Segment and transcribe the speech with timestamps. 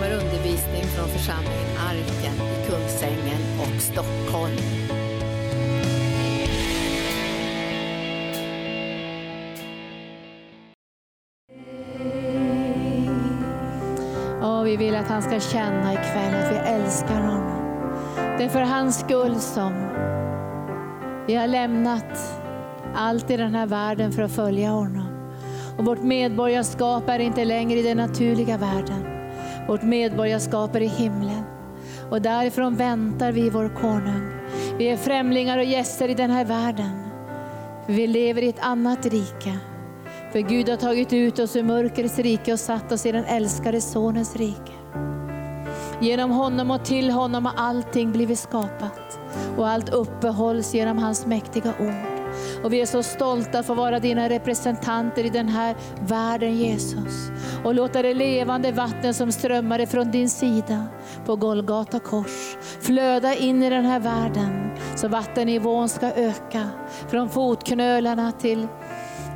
[0.00, 4.56] kommer undervisning från församlingen Arken i Kungsängen och Stockholm.
[14.42, 17.86] Och vi vill att han ska känna ikväll att vi älskar honom.
[18.38, 19.72] Det är för hans skull som
[21.26, 22.42] vi har lämnat
[22.94, 25.30] allt i den här världen för att följa honom.
[25.78, 29.19] Och vårt medborgarskap är inte längre i den naturliga världen.
[29.70, 31.44] Vårt medborgarskap är i himlen.
[32.10, 34.32] Och därifrån väntar vi vår konung.
[34.78, 37.02] Vi är främlingar och gäster i den här världen.
[37.86, 39.58] Vi lever i ett annat rike.
[40.32, 43.80] För Gud har tagit ut oss ur mörkrets rike och satt oss i den älskade
[43.80, 44.72] Sonens rike.
[46.00, 49.20] Genom honom och till honom har allting blivit skapat
[49.56, 52.09] och allt uppehålls genom hans mäktiga ord.
[52.64, 55.76] Och vi är så stolta att få vara dina representanter i den här
[56.06, 57.30] världen Jesus.
[57.64, 60.86] Och låta det levande vatten som strömmar ifrån din sida
[61.26, 66.68] på Golgata kors flöda in i den här världen så vattennivån ska öka
[67.08, 68.66] från fotknölarna till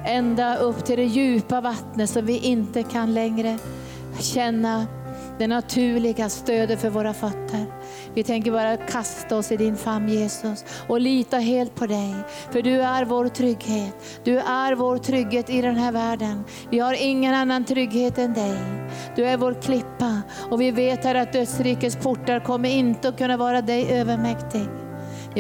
[0.05, 3.59] ända upp till det djupa vattnet som vi inte kan längre
[4.21, 4.87] känna
[5.39, 7.67] det naturliga stödet för våra fötter.
[8.15, 12.15] Vi tänker bara kasta oss i din famn Jesus och lita helt på dig.
[12.51, 14.21] För du är vår trygghet.
[14.25, 16.45] Du är vår trygghet i den här världen.
[16.71, 18.59] Vi har ingen annan trygghet än dig.
[19.17, 23.37] Du är vår klippa och vi vet här att dödsrikets portar kommer inte att kunna
[23.37, 24.84] vara dig övermäktig.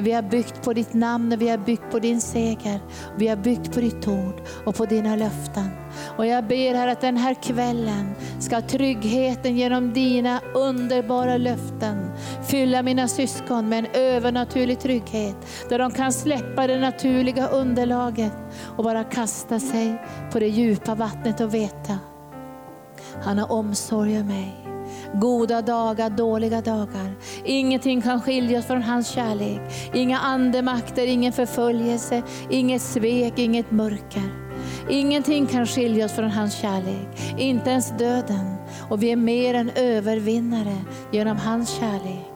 [0.03, 2.81] Vi har byggt på ditt namn och vi har byggt på din seger.
[3.19, 5.69] Vi har byggt på ditt ord och på dina löften.
[6.17, 12.11] Och jag ber här att den här kvällen ska tryggheten genom dina underbara löften
[12.49, 15.37] fylla mina syskon med en övernaturlig trygghet.
[15.69, 18.37] Där de kan släppa det naturliga underlaget
[18.77, 21.99] och bara kasta sig på det djupa vattnet och veta
[23.23, 24.64] han har omsorg om mig.
[25.21, 27.15] Goda dagar, dåliga dagar.
[27.45, 29.61] Ingenting kan skilja oss från hans kärlek.
[29.95, 34.45] Inga andemakter, ingen förföljelse, inget svek, inget mörker.
[34.91, 38.55] Ingenting kan skilja oss från hans kärlek, inte ens döden.
[38.91, 40.77] Och vi är mer än övervinnare
[41.13, 42.31] genom hans kärlek.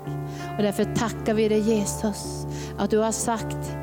[0.56, 2.46] Och därför tackar vi dig Jesus,
[2.78, 3.76] att du har sagt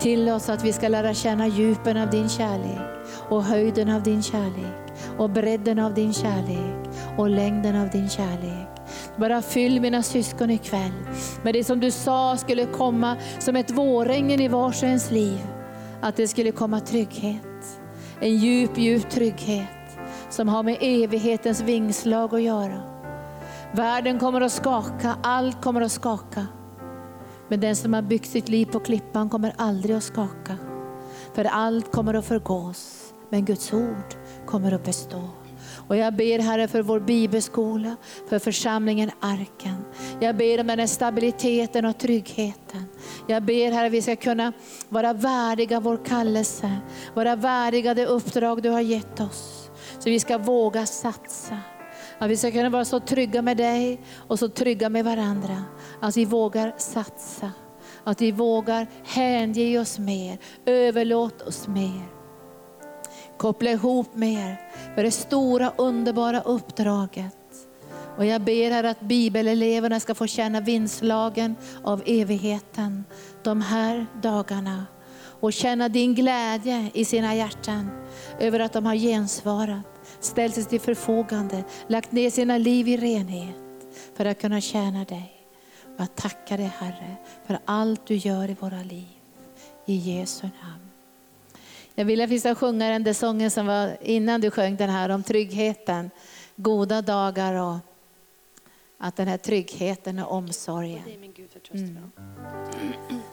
[0.00, 2.80] till oss att vi ska lära känna djupen av din kärlek
[3.28, 6.79] och höjden av din kärlek och bredden av din kärlek
[7.16, 8.68] och längden av din kärlek.
[9.16, 10.92] Bara fyll mina syskon ikväll
[11.42, 15.46] med det som du sa skulle komma som ett vårregn i vars och ens liv.
[16.00, 17.80] Att det skulle komma trygghet.
[18.20, 19.68] En djup, djup trygghet
[20.30, 22.82] som har med evighetens vingslag att göra.
[23.72, 26.46] Världen kommer att skaka, allt kommer att skaka.
[27.48, 30.56] Men den som har byggt sitt liv på klippan kommer aldrig att skaka.
[31.34, 34.14] För allt kommer att förgås, men Guds ord
[34.46, 35.39] kommer att bestå.
[35.90, 37.96] Och jag ber Herre för vår bibelskola,
[38.28, 39.84] för församlingen Arken.
[40.20, 42.84] Jag ber om den här stabiliteten och tryggheten.
[43.26, 44.52] Jag ber Herre att vi ska kunna
[44.88, 46.76] vara värdiga vår kallelse,
[47.14, 49.70] vara värdiga det uppdrag du har gett oss.
[49.98, 51.58] Så vi ska våga satsa.
[52.18, 55.64] Att vi ska kunna vara så trygga med dig och så trygga med varandra.
[56.00, 57.50] Att vi vågar satsa.
[58.04, 62.19] Att vi vågar hänge oss mer, överlåt oss mer.
[63.40, 64.60] Koppla ihop med er
[64.94, 67.36] för det stora underbara uppdraget.
[68.16, 73.04] Och jag ber här att bibeleleverna ska få känna vindslagen av evigheten
[73.42, 74.86] de här dagarna.
[75.40, 77.90] Och känna din glädje i sina hjärtan
[78.38, 79.86] över att de har gensvarat,
[80.20, 83.56] ställt sig till förfogande, lagt ner sina liv i renhet
[84.16, 85.32] för att kunna tjäna dig.
[85.96, 89.08] Jag tackar dig Herre för allt du gör i våra liv.
[89.86, 90.89] I Jesu namn.
[91.94, 94.90] Jag vill att vi ska sjunga den där sången som var innan du sjöng den
[94.90, 96.10] här om tryggheten.
[96.56, 97.76] Goda dagar och
[98.98, 101.02] att den här tryggheten och omsorgen.
[101.72, 102.12] Mm.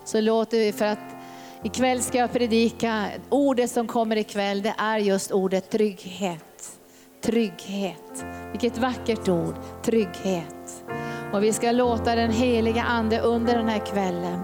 [0.06, 1.16] Så låter vi för att
[1.64, 6.80] ikväll ska jag predika, ordet som kommer ikväll det är just ordet trygghet.
[7.22, 8.26] Trygghet.
[8.52, 10.84] Vilket vackert ord, trygghet.
[11.34, 14.42] Och vi ska låta den heliga ande under den här kvällen.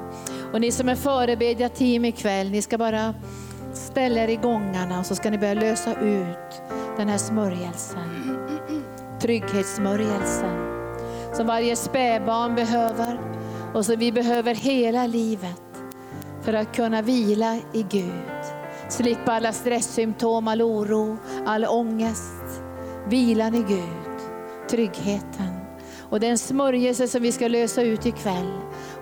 [0.54, 3.13] Och ni som är förebedja team ikväll, ni ska bara
[3.94, 6.62] Ställ er i gångarna och så ska ni börja lösa ut
[6.98, 8.38] den här smörjelsen.
[9.22, 10.86] Trygghetssmörjelsen
[11.34, 13.19] som varje spädbarn behöver
[13.74, 15.62] och som vi behöver hela livet
[16.42, 18.44] för att kunna vila i Gud.
[18.90, 22.62] Slippa alla stresssymptom, all oro, all ångest.
[23.07, 24.19] Vilan i Gud,
[24.69, 25.54] tryggheten.
[26.10, 28.54] Och den smörjelse som vi ska lösa ut ikväll.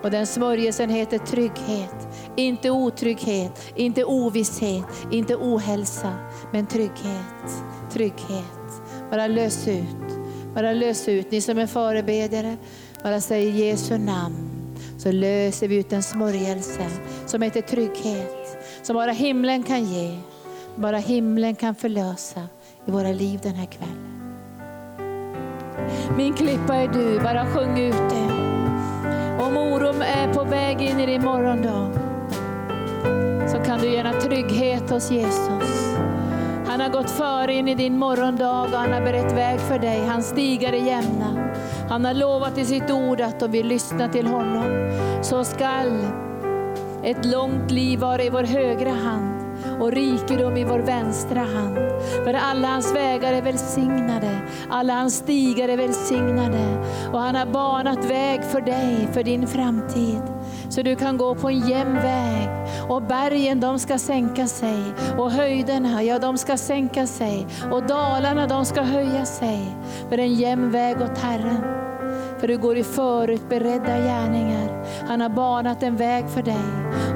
[0.03, 2.07] Och den smörjelsen heter trygghet.
[2.35, 6.13] Inte otrygghet, inte ovisshet, inte ohälsa,
[6.53, 7.63] men trygghet.
[7.91, 8.81] Trygghet.
[9.09, 10.21] Bara lös ut
[10.55, 12.57] Bara lös ut, ni som är förebedjare,
[13.03, 14.47] bara säg Jesu namn.
[14.97, 16.87] Så löser vi ut en smörjelse
[17.25, 20.17] som heter trygghet, som bara himlen kan ge,
[20.75, 22.47] bara himlen kan förlösa
[22.85, 24.11] i våra liv den här kvällen.
[26.17, 28.31] Min klippa är du, bara sjung ut det.
[29.43, 31.91] Om oron är på väg in i din morgondag,
[33.81, 35.95] kan du gärna trygghet hos Jesus.
[36.67, 40.07] Han har gått före in i din morgondag och han har berett väg för dig.
[40.07, 41.53] Hans stigar är jämna.
[41.89, 44.91] Han har lovat i sitt ord att om vi lyssnar till honom
[45.21, 46.05] så skall
[47.03, 49.41] ett långt liv vara i vår högra hand
[49.79, 51.77] och rikedom i vår vänstra hand.
[52.23, 56.83] För alla hans vägar är välsignade, alla hans stigar är välsignade.
[57.13, 60.21] Och han har banat väg för dig, för din framtid.
[60.71, 62.49] Så du kan gå på en jämn väg.
[62.89, 64.83] Och bergen de ska sänka sig.
[65.17, 67.47] Och höjderna, ja de ska sänka sig.
[67.71, 69.75] Och dalarna de ska höja sig.
[70.09, 71.63] För en jämn väg åt Herren.
[72.39, 74.85] För du går i förutberedda gärningar.
[75.07, 76.65] Han har banat en väg för dig.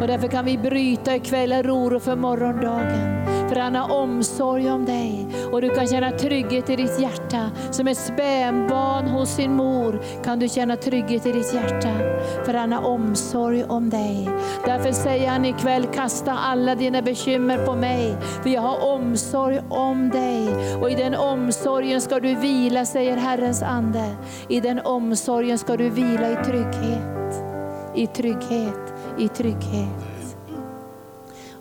[0.02, 3.34] Och därför kan vi bryta ikväll oro för morgondagen.
[3.50, 5.27] För han har omsorg om dig.
[5.51, 7.51] Och du kan känna trygghet i ditt hjärta.
[7.71, 11.94] Som ett spädbarn hos sin mor kan du känna trygghet i ditt hjärta.
[12.45, 14.30] För han har omsorg om dig.
[14.65, 18.15] Därför säger han ikväll, kasta alla dina bekymmer på mig.
[18.44, 20.75] För jag har omsorg om dig.
[20.81, 24.15] Och i den omsorgen ska du vila, säger Herrens ande.
[24.50, 27.44] I den omsorgen ska du vila i trygghet.
[27.95, 30.38] I trygghet, i trygghet.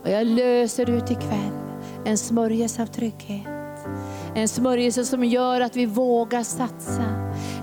[0.02, 1.63] Och jag löser ut ikväll
[2.04, 3.46] en smörjelse av trygghet.
[4.34, 7.04] En smörjelse som gör att vi vågar satsa.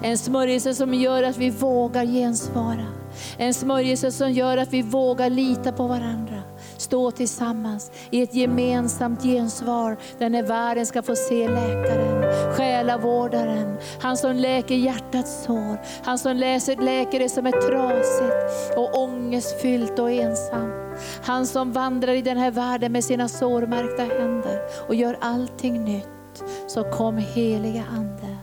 [0.04, 2.86] En smörjelse som gör att vi vågar gensvara.
[3.38, 6.41] En smörjelse som gör att vi vågar lita på varandra.
[6.82, 14.18] Stå tillsammans i ett gemensamt gensvar där när världen ska få se läkaren, själavårdaren, han
[14.18, 20.12] som läker hjärtats sår, han som läser, läker det som är trasigt och ångestfyllt och
[20.12, 20.74] ensamt.
[21.24, 26.44] Han som vandrar i den här världen med sina sårmärkta händer och gör allting nytt.
[26.68, 28.38] Så kom heliga Ande,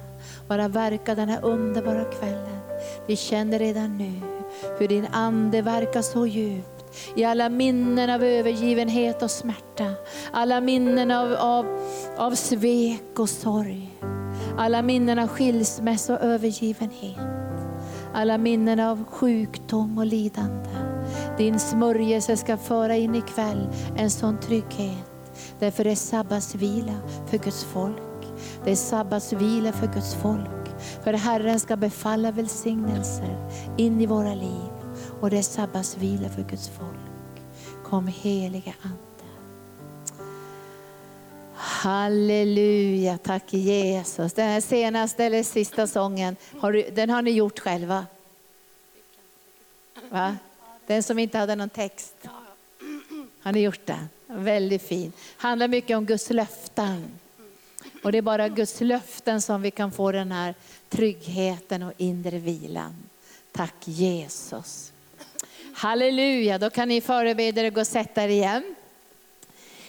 [0.49, 2.61] bara verka den här underbara kvällen.
[3.06, 4.12] Vi känner redan nu
[4.79, 6.77] hur din Ande verkar så djupt
[7.16, 9.92] i alla minnen av övergivenhet och smärta.
[10.32, 11.66] Alla minnen av, av,
[12.16, 13.90] av svek och sorg.
[14.58, 17.18] Alla minnen av skilsmässa och övergivenhet.
[18.14, 20.68] Alla minnen av sjukdom och lidande.
[21.38, 25.10] Din smörjelse ska föra in ikväll en sån trygghet.
[25.58, 26.94] Därför är sabbatsvila
[27.26, 28.02] för Guds folk.
[28.64, 30.68] Det är sabbatsvila för Guds folk.
[31.04, 34.67] För Herren ska befalla välsignelser in i våra liv.
[35.20, 37.42] Och det är sabbatsvila för Guds folk.
[37.84, 38.98] Kom heliga Ande.
[41.54, 44.32] Halleluja, tack Jesus.
[44.32, 48.06] Den här senaste eller sista sången, har du, den har ni gjort själva?
[50.10, 50.36] Va?
[50.86, 52.14] Den som inte hade någon text.
[53.40, 54.08] Har ni gjort den?
[54.26, 55.12] Väldigt fin.
[55.36, 57.18] Handlar mycket om Guds löften.
[58.04, 60.54] Och det är bara Guds löften som vi kan få den här
[60.88, 62.94] tryggheten och inre vilan.
[63.52, 64.92] Tack Jesus.
[65.78, 68.75] Halleluja, då kan ni förebedjare gå och sätta er igen.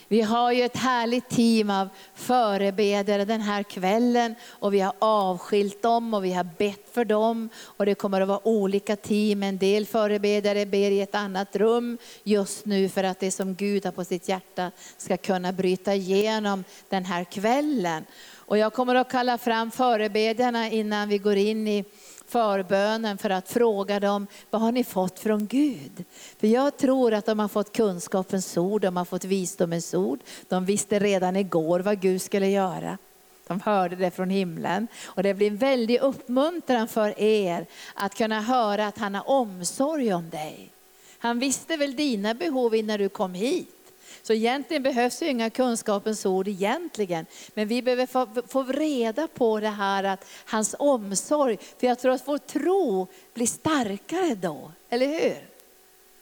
[0.07, 5.81] Vi har ju ett härligt team av förebedjare den här kvällen och vi har avskilt
[5.81, 7.49] dem och vi har bett för dem.
[7.63, 9.43] Och det kommer att vara olika team.
[9.43, 13.85] En del förebedjare ber i ett annat rum just nu för att det som Gud
[13.85, 18.05] har på sitt hjärta ska kunna bryta igenom den här kvällen.
[18.35, 21.85] Och jag kommer att kalla fram förebedjarna innan vi går in i
[22.29, 26.05] förbönen för att fråga dem, vad har ni fått från Gud?
[26.39, 30.19] För jag tror att de har fått kunskapens ord, de har fått visdomens ord.
[30.47, 32.97] De visste redan igår vad Gud skulle göra.
[33.47, 34.87] De hörde det från himlen.
[35.03, 40.13] Och det blir en väldig uppmuntran för er att kunna höra att han har omsorg
[40.13, 40.69] om dig.
[41.19, 43.78] Han visste väl dina behov innan du kom hit.
[44.21, 47.25] Så egentligen behövs ju inga kunskapens ord egentligen.
[47.53, 52.11] Men vi behöver få, få reda på det här att hans omsorg, för jag tror
[52.11, 55.49] att vår tro blir starkare då, eller hur?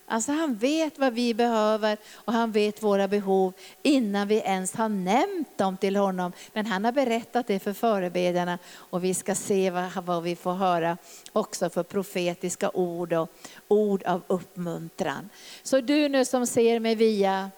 [0.09, 4.89] Alltså han vet vad vi behöver och han vet våra behov innan vi ens har
[4.89, 6.31] nämnt dem till honom.
[6.53, 10.53] Men han har berättat det för förebedjarna och vi ska se vad, vad vi får
[10.53, 10.97] höra
[11.33, 13.29] också för profetiska ord och
[13.67, 15.29] ord av uppmuntran.
[15.63, 17.51] Så du nu som ser mig via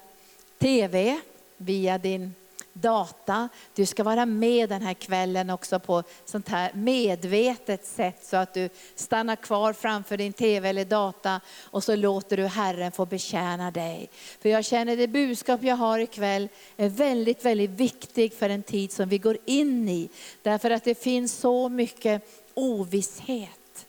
[0.60, 1.20] TV,
[1.58, 2.36] via din
[2.74, 3.50] data.
[3.76, 8.54] Du ska vara med den här kvällen också på sånt här medvetet sätt så att
[8.54, 13.72] du stannar kvar framför din tv eller data och så låter du Herren få betjäna
[13.72, 14.10] dig.
[14.14, 18.92] För jag känner det budskap jag har ikväll är väldigt, väldigt viktigt för den tid
[18.92, 20.10] som vi går in i.
[20.42, 22.24] Därför att det finns så mycket
[22.54, 23.86] ovisshet.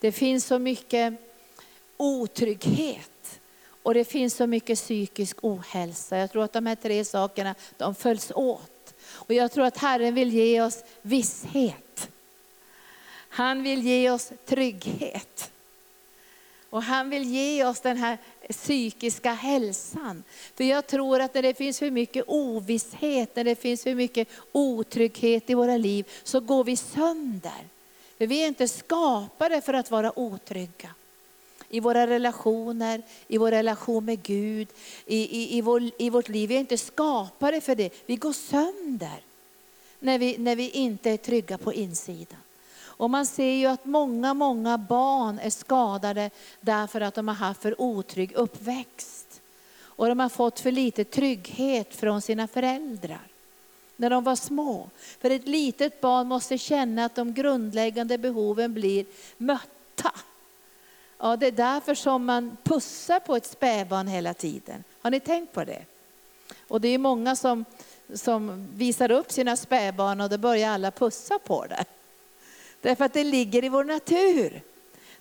[0.00, 1.14] Det finns så mycket
[1.96, 3.10] otrygghet.
[3.84, 6.16] Och det finns så mycket psykisk ohälsa.
[6.16, 8.94] Jag tror att de här tre sakerna de följs åt.
[9.06, 12.10] Och jag tror att Herren vill ge oss visshet.
[13.28, 15.50] Han vill ge oss trygghet.
[16.70, 18.18] Och han vill ge oss den här
[18.50, 20.24] psykiska hälsan.
[20.54, 24.28] För jag tror att när det finns för mycket ovisshet, när det finns för mycket
[24.52, 27.68] otrygghet i våra liv, så går vi sönder.
[28.18, 30.90] För vi är inte skapade för att vara otrygga
[31.74, 34.68] i våra relationer, i vår relation med Gud,
[35.06, 36.48] i, i, i, vår, i vårt liv.
[36.48, 37.94] Vi är inte skapade för det.
[38.06, 39.20] Vi går sönder
[39.98, 42.38] när vi, när vi inte är trygga på insidan.
[42.80, 47.62] Och man ser ju att många, många barn är skadade därför att de har haft
[47.62, 49.40] för otrygg uppväxt.
[49.80, 53.26] Och de har fått för lite trygghet från sina föräldrar
[53.96, 54.90] när de var små.
[55.20, 60.12] För ett litet barn måste känna att de grundläggande behoven blir mötta.
[61.18, 64.84] Ja, det är därför som man pussar på ett spädbarn hela tiden.
[65.02, 65.84] Har ni tänkt på det?
[66.68, 67.64] Och det är många som,
[68.14, 71.84] som visar upp sina spädbarn och då börjar alla pussa på det.
[72.80, 74.62] Därför att det ligger i vår natur.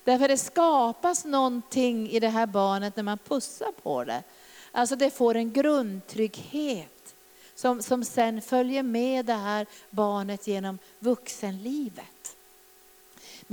[0.03, 4.23] Därför det skapas någonting i det här barnet när man pussar på det.
[4.71, 7.15] Alltså det får en grundtrygghet
[7.55, 12.12] som, som sen följer med det här barnet genom vuxenlivet.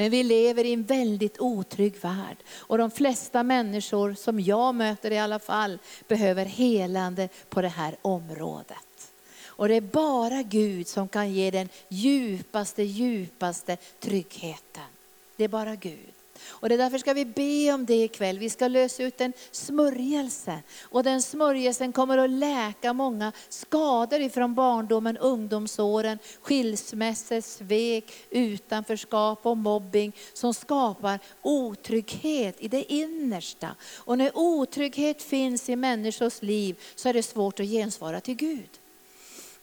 [0.00, 2.37] Men vi lever i en väldigt otrygg värld.
[2.52, 5.78] Och de flesta människor, som jag möter i alla fall,
[6.09, 9.12] behöver helande på det här området.
[9.45, 14.90] Och det är bara Gud som kan ge den djupaste, djupaste tryggheten.
[15.37, 16.19] Det är bara Gud.
[16.49, 18.38] Och det är därför ska vi be om det ikväll.
[18.38, 20.62] Vi ska lösa ut en smörjelse.
[20.82, 29.56] Och den smörjelsen kommer att läka många skador ifrån barndomen, ungdomsåren, skilsmässor, svek, utanförskap och
[29.56, 33.76] mobbing som skapar otrygghet i det innersta.
[33.97, 38.79] Och när otrygghet finns i människors liv så är det svårt att gensvara till Gud.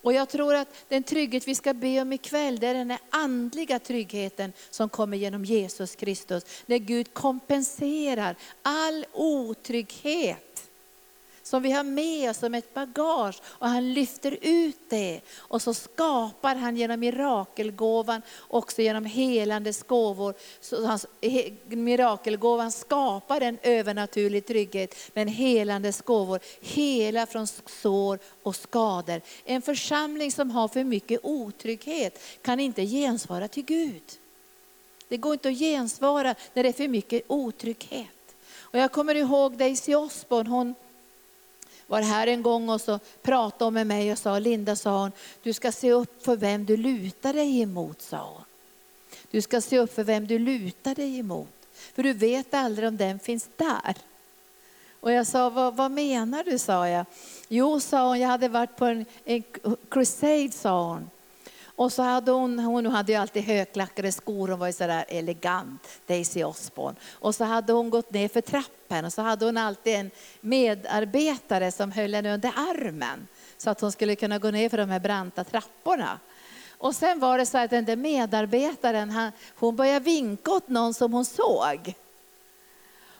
[0.01, 3.79] Och jag tror att den trygghet vi ska be om ikväll, det är den andliga
[3.79, 6.43] tryggheten som kommer genom Jesus Kristus.
[6.65, 10.66] När Gud kompenserar all otrygghet
[11.47, 15.21] som vi har med oss som ett bagage och han lyfter ut det.
[15.37, 21.05] Och så skapar han genom mirakelgåvan, också genom helandes gåvor, så hans,
[21.65, 27.47] mirakelgåvan skapar en övernaturlig trygghet, men helandes gåvor, hela från
[27.81, 29.21] sår och skador.
[29.45, 34.03] En församling som har för mycket otrygghet kan inte gensvara till Gud.
[35.07, 38.07] Det går inte att gensvara när det är för mycket otrygghet.
[38.59, 40.75] Och jag kommer ihåg Daisy Osborn, hon
[41.87, 45.11] var här en gång och så pratade hon med mig och sa, Linda sa hon,
[45.43, 48.43] du ska se upp för vem du lutar dig emot, sa hon.
[49.31, 51.47] Du ska se upp för vem du lutar dig emot.
[51.95, 53.95] För du vet aldrig om den finns där.
[54.99, 57.05] Och jag sa, vad, vad menar du, sa jag.
[57.47, 59.43] Jo, sa hon, jag hade varit på en, en
[59.89, 61.09] crusade, sa hon.
[61.77, 65.87] Och så hade hon, hon hade ju alltid högklackade skor, hon var ju sådär elegant,
[66.07, 66.95] Daisy Osborne.
[67.11, 71.71] Och så hade hon gått ner för trappen och så hade hon alltid en medarbetare
[71.71, 74.99] som höll henne under armen så att hon skulle kunna gå ner för de här
[74.99, 76.19] branta trapporna.
[76.77, 80.93] Och sen var det så att den där medarbetaren, han, hon började vinka åt någon
[80.93, 81.93] som hon såg.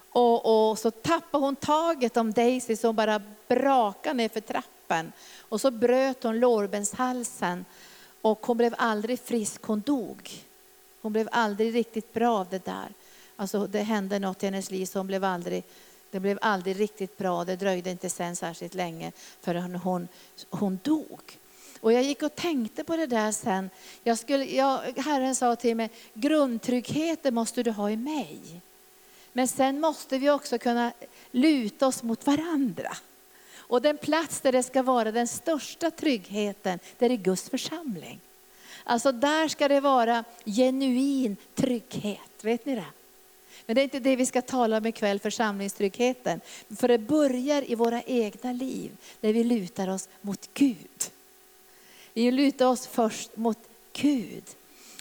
[0.09, 5.11] Och, och, så tappade hon taget om Daisy så hon bara brakade ner för trappen.
[5.39, 7.65] Och så bröt hon lårbenshalsen
[8.31, 10.31] och hon blev aldrig frisk, hon dog.
[11.01, 12.87] Hon blev aldrig riktigt bra av det där.
[13.35, 15.63] Alltså det hände något i hennes liv så hon blev aldrig,
[16.11, 17.45] det blev aldrig riktigt bra.
[17.45, 20.07] Det dröjde inte sen särskilt länge förrän hon,
[20.49, 21.37] hon dog.
[21.79, 23.69] Och jag gick och tänkte på det där sen.
[24.03, 28.61] Jag skulle, jag, Herren sa till mig, grundtryggheten måste du ha i mig.
[29.33, 30.91] Men sen måste vi också kunna
[31.31, 32.97] luta oss mot varandra.
[33.67, 38.19] Och den plats där det ska vara den största tryggheten, det är Guds församling.
[38.83, 42.85] Alltså där ska det vara genuin trygghet, vet ni det?
[43.65, 46.41] Men det är inte det vi ska tala om ikväll, församlingstryggheten.
[46.77, 51.11] För det börjar i våra egna liv, när vi lutar oss mot Gud.
[52.13, 53.59] Vi lutar oss först mot
[53.93, 54.43] Gud.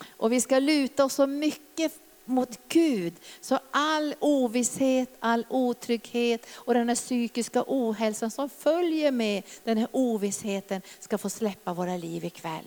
[0.08, 1.92] Och vi ska luta oss så mycket
[2.26, 3.14] mot Gud.
[3.40, 9.88] Så all ovisshet, all otrygghet och den här psykiska ohälsan som följer med den här
[9.92, 12.64] ovissheten ska få släppa våra liv ikväll.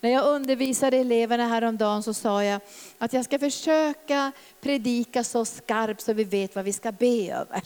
[0.00, 2.60] När jag undervisade eleverna häromdagen så sa jag
[2.98, 7.62] att jag ska försöka predika så skarpt så vi vet vad vi ska be över.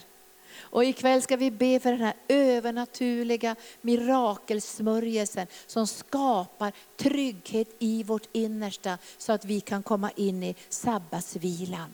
[0.71, 8.29] Och ikväll ska vi be för den här övernaturliga mirakelsmörjelsen som skapar trygghet i vårt
[8.33, 11.91] innersta så att vi kan komma in i sabbatsvilan.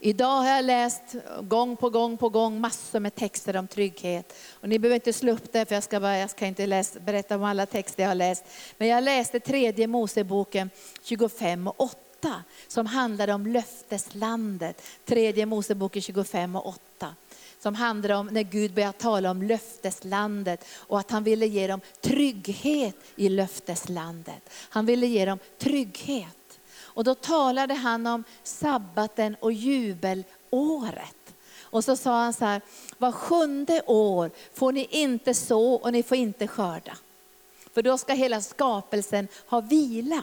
[0.00, 1.02] Idag har jag läst
[1.42, 4.36] gång på gång på gång massor med texter om trygghet.
[4.60, 7.00] Och ni behöver inte slå upp det för jag ska, bara, jag ska inte läsa,
[7.00, 8.44] berätta om alla texter jag har läst.
[8.78, 10.70] Men jag läste tredje Moseboken
[11.02, 14.82] 25 och 8 som handlade om löfteslandet.
[15.04, 17.14] Tredje Moseboken 25 och 8
[17.66, 21.80] som handlar om när Gud börjar tala om löfteslandet och att han ville ge dem
[22.00, 24.50] trygghet i löfteslandet.
[24.68, 26.58] Han ville ge dem trygghet.
[26.78, 31.34] Och då talade han om sabbaten och jubelåret.
[31.60, 32.60] Och så sa han så här,
[32.98, 36.96] var sjunde år får ni inte så och ni får inte skörda.
[37.74, 40.22] För då ska hela skapelsen ha vila.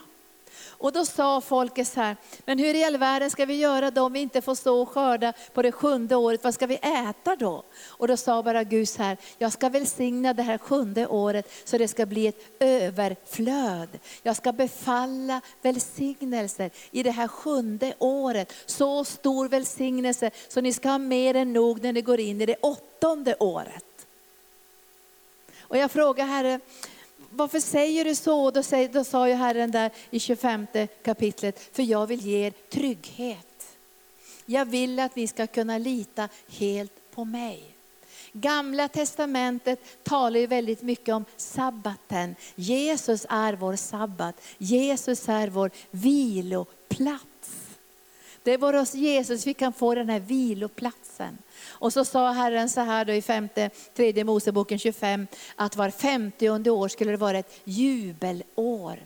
[0.77, 4.01] Och då sa folket så här, men hur i all världen ska vi göra då
[4.01, 7.35] om vi inte får stå och skörda på det sjunde året, vad ska vi äta
[7.35, 7.63] då?
[7.87, 11.77] Och då sa bara Gud så här, jag ska välsigna det här sjunde året så
[11.77, 13.89] det ska bli ett överflöd.
[14.23, 18.53] Jag ska befalla välsignelser i det här sjunde året.
[18.65, 22.45] Så stor välsignelse så ni ska ha mer än nog när ni går in i
[22.45, 23.85] det åttonde året.
[25.61, 26.59] Och jag frågar Herre,
[27.35, 28.51] varför säger du så?
[28.51, 30.67] Då, säger, då sa ju Herren där i 25
[31.03, 33.77] kapitlet, för jag vill ge er trygghet.
[34.45, 37.63] Jag vill att vi ska kunna lita helt på mig.
[38.31, 42.35] Gamla testamentet talar ju väldigt mycket om sabbaten.
[42.55, 44.41] Jesus är vår sabbat.
[44.57, 47.32] Jesus är vår viloplats.
[48.43, 51.37] Det är bara hos Jesus vi kan få den här viloplatsen.
[51.67, 56.71] Och så sa Herren så här då i femte, tredje Moseboken 25, att var femtionde
[56.71, 58.99] år skulle det vara ett jubelår.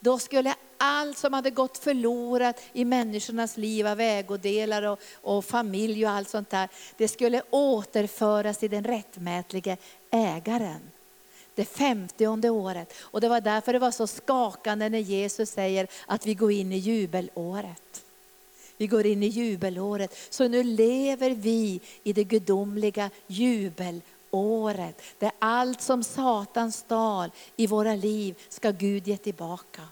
[0.00, 6.06] Då skulle allt som hade gått förlorat i människornas liv av ägodelar och, och familj
[6.06, 9.76] och allt sånt där, det skulle återföras till den rättmätige
[10.10, 10.80] ägaren
[11.54, 12.94] det femtionde året.
[13.00, 16.72] Och det var därför det var så skakande när Jesus säger att vi går in
[16.72, 18.03] i jubelåret.
[18.76, 20.16] Vi går in i jubelåret.
[20.30, 25.02] Så nu lever vi i det gudomliga jubelåret.
[25.18, 29.82] Där allt som Satan stal i våra liv ska Gud ge tillbaka.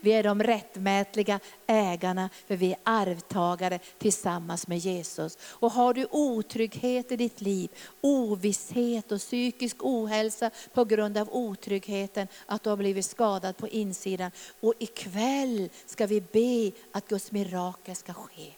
[0.00, 5.38] Vi är de rättmätiga ägarna för vi är arvtagare tillsammans med Jesus.
[5.42, 12.28] Och har du otrygghet i ditt liv, ovisshet och psykisk ohälsa på grund av otryggheten,
[12.46, 14.30] att du har blivit skadad på insidan.
[14.60, 18.52] Och ikväll ska vi be att Guds mirakel ska ske.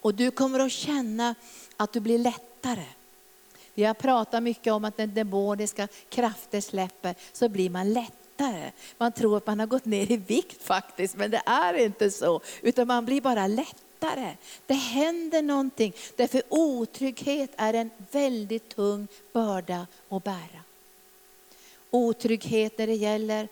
[0.00, 1.34] Och du kommer att känna
[1.76, 2.86] att du blir lättare.
[3.74, 8.70] Vi har pratat mycket om att när demoniska krafter släpper så blir man lätt lättare.
[8.98, 12.40] Man tror att man har gått ner i vikt faktiskt, men det är inte så.
[12.62, 14.36] Utan man blir bara lättare.
[14.66, 20.62] Det händer någonting, därför otrygghet är en väldigt tung börda att bära.
[21.90, 23.48] Otrygghet när det gäller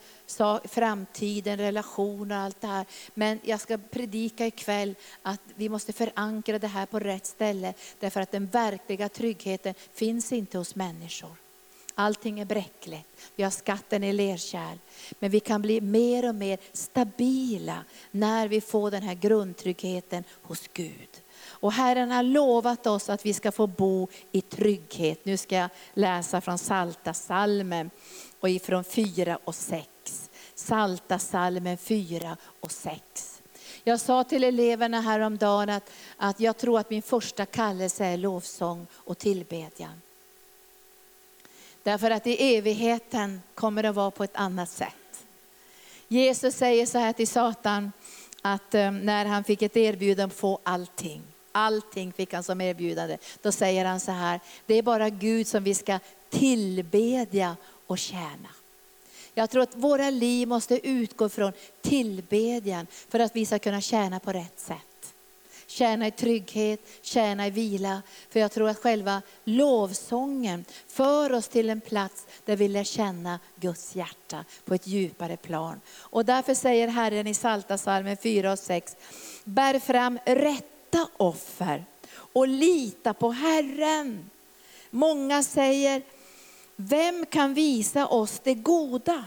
[0.67, 2.85] framtiden, relationer och allt det här.
[3.13, 7.73] Men jag ska predika ikväll att vi måste förankra det här på rätt ställe.
[7.99, 11.46] Därför att den verkliga tryggheten finns inte hos människor.
[11.99, 13.07] Allting är bräckligt.
[13.35, 14.77] Vi har skatten i lerkärl.
[15.19, 20.67] Men vi kan bli mer och mer stabila när vi får den här grundtryggheten hos
[20.73, 21.09] Gud.
[21.45, 25.25] Och Herren har lovat oss att vi ska få bo i trygghet.
[25.25, 27.89] Nu ska jag läsa från Salta salmen
[28.39, 29.89] och ifrån 4 och 6.
[30.55, 33.41] Salta salmen 4 och 6.
[33.83, 38.87] Jag sa till eleverna häromdagen att, att jag tror att min första kallelse är lovsång
[38.93, 40.01] och tillbedjan.
[41.87, 45.25] Därför att i evigheten kommer det att vara på ett annat sätt.
[46.07, 47.91] Jesus säger så här till Satan,
[48.41, 51.21] att eh, när han fick ett erbjudande att få allting,
[51.51, 53.17] allting fick han som erbjudande.
[53.41, 57.55] Då säger han så här, det är bara Gud som vi ska tillbedja
[57.87, 58.49] och tjäna.
[59.33, 64.19] Jag tror att våra liv måste utgå från tillbedjan för att vi ska kunna tjäna
[64.19, 64.86] på rätt sätt
[65.77, 68.01] tjäna i trygghet, tjäna i vila.
[68.29, 73.39] För jag tror att själva lovsången för oss till en plats där vi lär känna
[73.55, 75.81] Guds hjärta på ett djupare plan.
[75.99, 78.95] Och därför säger Herren i Psaltarpsalmen 4 och 6,
[79.43, 81.85] bär fram rätta offer
[82.33, 84.29] och lita på Herren.
[84.89, 86.01] Många säger,
[86.75, 89.23] vem kan visa oss det goda?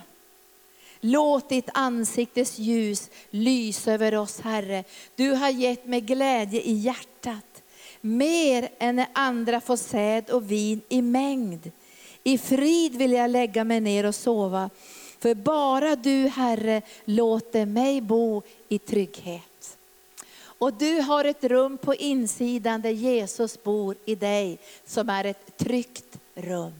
[1.00, 4.84] Låt ditt ansiktes ljus lysa över oss, Herre.
[5.16, 7.62] Du har gett mig glädje i hjärtat,
[8.00, 11.70] mer än när andra får säd och vin i mängd.
[12.24, 14.70] I frid vill jag lägga mig ner och sova,
[15.18, 19.76] för bara du, Herre, låter mig bo i trygghet.
[20.42, 25.56] Och du har ett rum på insidan där Jesus bor i dig, som är ett
[25.56, 26.74] tryggt rum.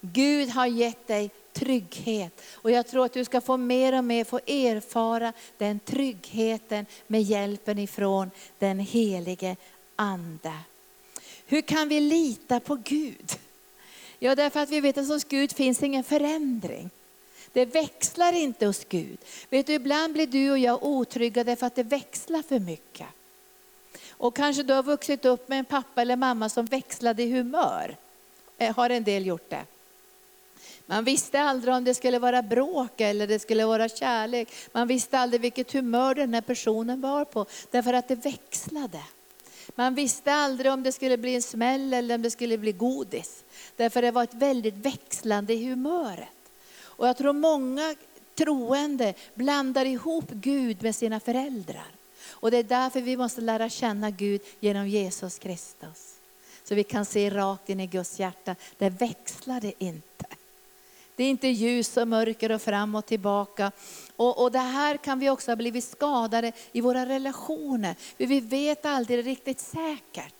[0.00, 2.42] Gud har gett dig trygghet.
[2.54, 7.22] Och jag tror att du ska få mer och mer få erfara den tryggheten med
[7.22, 9.56] hjälpen ifrån den helige
[9.96, 10.52] Ande.
[11.46, 13.38] Hur kan vi lita på Gud?
[14.18, 16.90] Ja, därför att vi vet att hos Gud finns ingen förändring.
[17.52, 19.18] Det växlar inte hos Gud.
[19.50, 23.06] Vet du, ibland blir du och jag otrygga därför att det växlar för mycket.
[24.10, 27.96] Och kanske du har vuxit upp med en pappa eller mamma som växlade i humör.
[28.58, 29.64] Eh, har en del gjort det?
[30.86, 34.48] Man visste aldrig om det skulle vara bråk eller det skulle vara kärlek.
[34.72, 39.00] Man visste aldrig vilket humör den här personen var på, därför att det växlade.
[39.74, 43.44] Man visste aldrig om det skulle bli en smäll eller om det skulle bli godis.
[43.76, 46.28] Därför det var ett väldigt växlande i humöret.
[46.82, 47.94] Och jag tror många
[48.34, 51.86] troende blandar ihop Gud med sina föräldrar.
[52.30, 56.14] Och det är därför vi måste lära känna Gud genom Jesus Kristus.
[56.64, 60.26] Så vi kan se rakt in i Guds hjärta, det växlar det inte.
[61.16, 63.72] Det är inte ljus och mörker och fram och tillbaka.
[64.16, 67.94] Och, och det här kan vi också ha blivit skadade i våra relationer.
[68.16, 70.34] För vi vet aldrig riktigt säkert.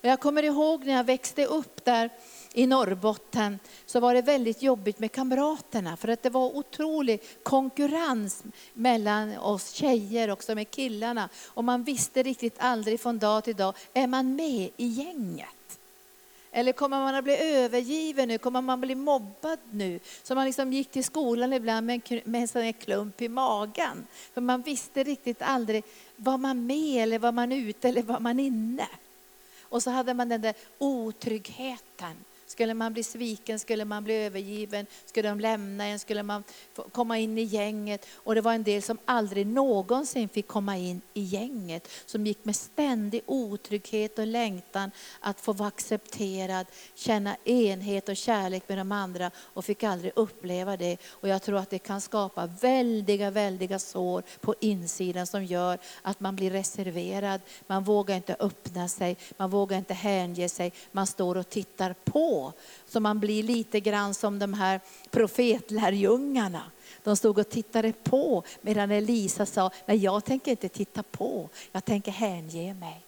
[0.00, 2.10] Och jag kommer ihåg när jag växte upp där
[2.52, 8.44] i Norrbotten så var det väldigt jobbigt med kamraterna för att det var otrolig konkurrens
[8.74, 11.28] mellan oss tjejer också med killarna.
[11.46, 15.57] Och man visste riktigt aldrig från dag till dag, är man med i gänget?
[16.52, 18.38] Eller kommer man att bli övergiven nu?
[18.38, 20.00] Kommer man att bli mobbad nu?
[20.22, 24.06] Så man liksom gick till skolan ibland med en, med en sån klump i magen.
[24.34, 25.84] För man visste riktigt aldrig,
[26.16, 28.88] var man med eller var man ute eller var man inne?
[29.62, 32.16] Och så hade man den där otryggheten.
[32.48, 36.44] Skulle man bli sviken, skulle man bli övergiven, skulle de lämna en, skulle man
[36.92, 38.06] komma in i gänget.
[38.12, 41.88] Och det var en del som aldrig någonsin fick komma in i gänget.
[42.06, 48.68] Som gick med ständig otrygghet och längtan att få vara accepterad, känna enhet och kärlek
[48.68, 50.96] med de andra och fick aldrig uppleva det.
[51.10, 56.20] Och jag tror att det kan skapa väldiga, väldiga sår på insidan som gör att
[56.20, 57.40] man blir reserverad.
[57.66, 62.37] Man vågar inte öppna sig, man vågar inte hänge sig, man står och tittar på
[62.86, 66.62] så man blir lite grann som de här profetlärjungarna.
[67.04, 71.84] De stod och tittade på medan Elisa sa, nej jag tänker inte titta på, jag
[71.84, 73.00] tänker hänge mig.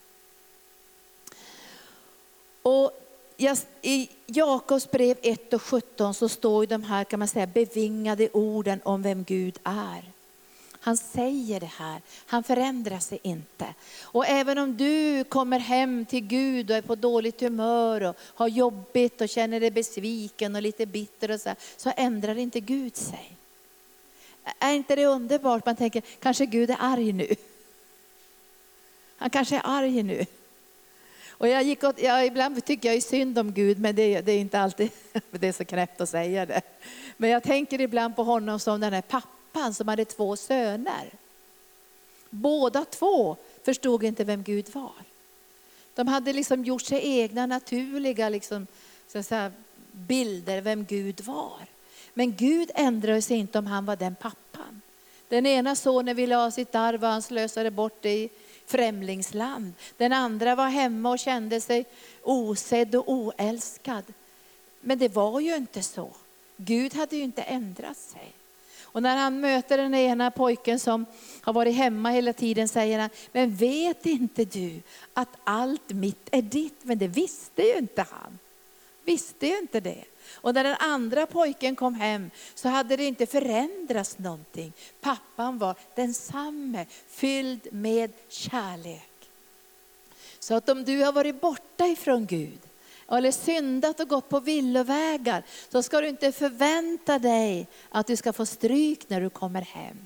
[2.63, 2.93] Och
[3.83, 8.81] I Jakobs brev 1 och 17 så står de här kan man säga, bevingade orden
[8.85, 10.20] om vem Gud är.
[10.83, 13.67] Han säger det här, han förändrar sig inte.
[14.03, 18.49] Och även om du kommer hem till Gud och är på dåligt humör och har
[18.49, 23.37] jobbigt och känner dig besviken och lite bitter och så, så ändrar inte Gud sig.
[24.59, 25.67] Är inte det underbart?
[25.67, 27.35] Man tänker, kanske Gud är arg nu.
[29.17, 30.27] Han kanske är arg nu.
[31.29, 34.33] Och jag gick åt, jag, ibland tycker jag är synd om Gud, men det, det
[34.33, 34.91] är inte alltid,
[35.31, 36.63] det är så knäppt att säga det.
[37.17, 41.11] Men jag tänker ibland på honom som den här pappan pappan som hade två söner.
[42.31, 44.93] Båda två förstod inte vem Gud var.
[45.95, 48.67] De hade liksom gjort sig egna naturliga liksom,
[49.09, 49.53] så säga,
[49.93, 51.67] bilder vem Gud var.
[52.15, 54.81] Men Gud ändrade sig inte om han var den pappan.
[55.29, 58.31] Den ena sonen ville ha sitt arv och han slösade bort det i
[58.67, 59.73] främlingsland.
[59.97, 61.85] Den andra var hemma och kände sig
[62.23, 64.05] osedd och oälskad.
[64.81, 66.11] Men det var ju inte så.
[66.57, 68.33] Gud hade ju inte ändrat sig.
[68.93, 71.07] Och när han möter den ena pojken som
[71.41, 74.83] har varit hemma hela tiden säger han, men vet inte du
[75.15, 76.85] att allt mitt är ditt?
[76.85, 78.39] Men det visste ju inte han.
[79.05, 80.05] Visste ju inte det.
[80.35, 84.73] Och när den andra pojken kom hem så hade det inte förändrats någonting.
[85.01, 89.31] Pappan var densamme, fylld med kärlek.
[90.39, 92.59] Så att om du har varit borta ifrån Gud,
[93.17, 98.33] eller syndat och gått på villovägar så ska du inte förvänta dig att du ska
[98.33, 99.99] få stryk när du kommer hem.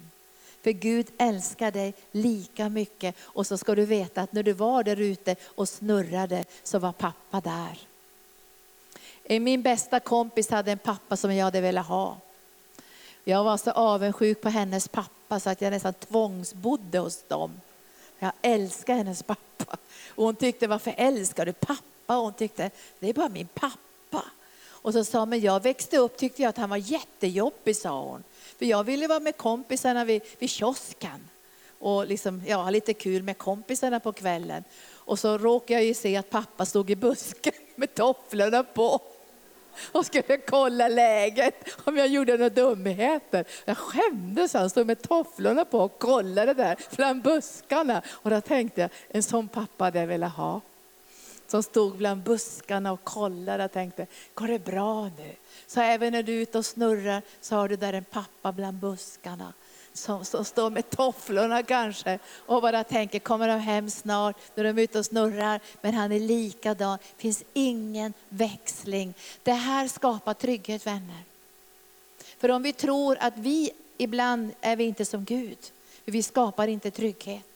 [0.62, 4.82] För Gud älskar dig lika mycket och så ska du veta att när du var
[4.82, 7.78] där ute och snurrade så var pappa där.
[9.24, 12.16] Eh, min bästa kompis hade en pappa som jag hade velat ha.
[13.24, 17.60] Jag var så avundsjuk på hennes pappa så att jag nästan tvångsbodde hos dem.
[18.18, 19.76] Jag älskar hennes pappa.
[20.08, 21.93] Och hon tyckte, varför älskar du pappa?
[22.06, 24.24] Pappa och hon tyckte, det är bara min pappa.
[24.84, 28.24] Och så sa men jag växte upp tyckte jag att han var jättejobbig, sa hon.
[28.58, 31.28] För jag ville vara med kompisarna vid, vid kiosken
[31.78, 34.64] och liksom, ja, ha lite kul med kompisarna på kvällen.
[34.94, 39.00] Och så råkade jag ju se att pappa stod i busken med tofflorna på
[39.92, 43.44] och skulle kolla läget om jag gjorde några dumheter.
[43.64, 48.02] Jag skämdes, han stod med tofflorna på och kollade där bland buskarna.
[48.08, 50.60] Och då tänkte jag, en sån pappa hade jag velat ha.
[51.46, 55.34] Som stod bland buskarna och kollade och tänkte, går det bra nu?
[55.66, 58.78] Så även när du är ute och snurrar så har du där en pappa bland
[58.78, 59.52] buskarna
[59.94, 64.78] som, som står med tofflorna kanske och bara tänker, kommer de hem snart när de
[64.78, 65.60] är ute och snurrar?
[65.80, 69.14] Men han är likadan, det finns ingen växling.
[69.42, 71.22] Det här skapar trygghet vänner.
[72.38, 75.58] För om vi tror att vi, ibland är vi inte som Gud,
[76.04, 77.53] vi skapar inte trygghet.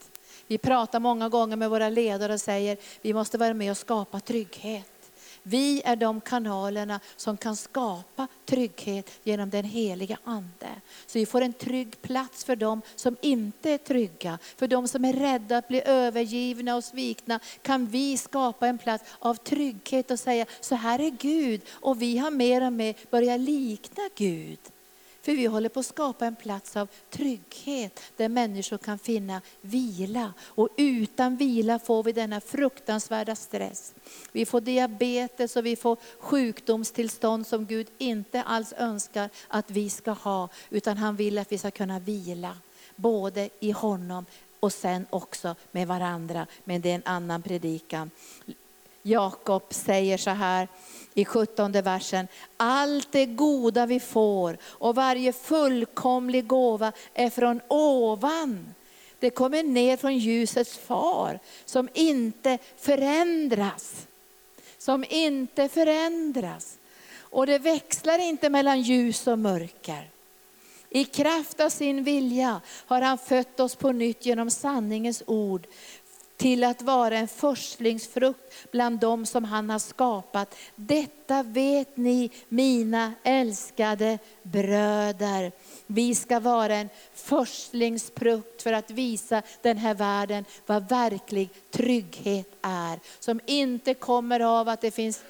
[0.48, 4.20] Vi pratar många gånger med våra ledare och säger, vi måste vara med och skapa
[4.20, 4.98] trygghet.
[5.42, 10.68] Vi är de kanalerna som kan skapa trygghet genom den heliga Ande.
[11.06, 14.38] Så vi får en trygg plats för dem som inte är trygga.
[14.56, 19.04] För de som är rädda att bli övergivna och svikna kan vi skapa en plats
[19.18, 23.40] av trygghet och säga, så här är Gud och vi har mer och mer börjat
[23.40, 24.58] likna Gud.
[25.28, 30.34] För vi håller på att skapa en plats av trygghet där människor kan finna vila.
[30.42, 33.94] Och utan vila får vi denna fruktansvärda stress.
[34.32, 40.10] Vi får diabetes och vi får sjukdomstillstånd som Gud inte alls önskar att vi ska
[40.10, 40.48] ha.
[40.70, 42.56] Utan han vill att vi ska kunna vila.
[42.96, 44.26] Både i honom
[44.60, 46.46] och sen också med varandra.
[46.64, 48.10] Men det är en annan predikan.
[49.02, 50.68] Jakob säger så här,
[51.14, 52.28] i 17 versen.
[52.56, 58.74] Allt det goda vi får och varje fullkomlig gåva är från ovan.
[59.18, 64.06] Det kommer ner från ljusets far som inte förändras.
[64.78, 66.78] Som inte förändras.
[67.18, 70.10] Och det växlar inte mellan ljus och mörker.
[70.90, 75.66] I kraft av sin vilja har han fött oss på nytt genom sanningens ord
[76.38, 80.54] till att vara en förstlingsfrukt bland dem som han har skapat.
[80.74, 85.52] Detta vet ni, mina älskade bröder.
[85.86, 93.00] Vi ska vara en förstlingsfrukt för att visa den här världen vad verklig trygghet är.
[93.20, 95.22] Som inte kommer av att det finns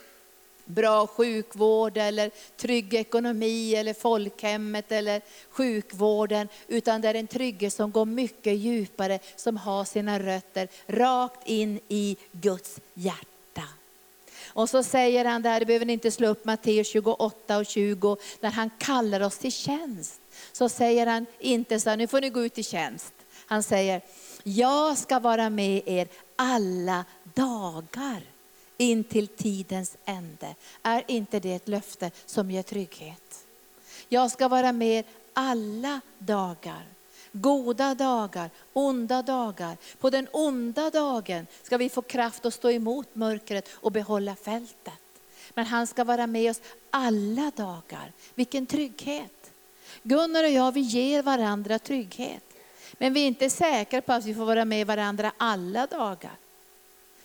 [0.69, 6.49] bra sjukvård eller trygg ekonomi eller folkhemmet eller sjukvården.
[6.69, 11.81] Utan det är en trygghet som går mycket djupare, som har sina rötter rakt in
[11.89, 13.29] i Guds hjärta.
[14.47, 18.17] Och så säger han där, det behöver ni inte slå upp Matteus 28 och 20,
[18.41, 20.21] när han kallar oss till tjänst.
[20.53, 23.13] Så säger han inte så här, nu får ni gå ut i tjänst.
[23.47, 24.01] Han säger,
[24.43, 27.05] jag ska vara med er alla
[27.35, 28.23] dagar
[28.79, 30.55] in till tidens ände.
[30.83, 33.45] Är inte det ett löfte som ger trygghet?
[34.09, 36.87] Jag ska vara med alla dagar.
[37.33, 39.77] Goda dagar, onda dagar.
[40.01, 44.93] På den onda dagen ska vi få kraft att stå emot mörkret och behålla fältet.
[45.55, 46.61] Men han ska vara med oss
[46.91, 48.13] alla dagar.
[48.35, 49.53] Vilken trygghet.
[50.03, 52.45] Gunnar och jag, vi ger varandra trygghet.
[52.93, 56.37] Men vi är inte säkra på att vi får vara med varandra alla dagar.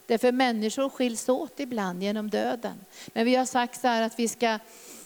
[0.08, 2.86] Därför människor skiljs åt ibland genom döden.
[3.08, 4.60] Men vi har sagt så här att vi ska,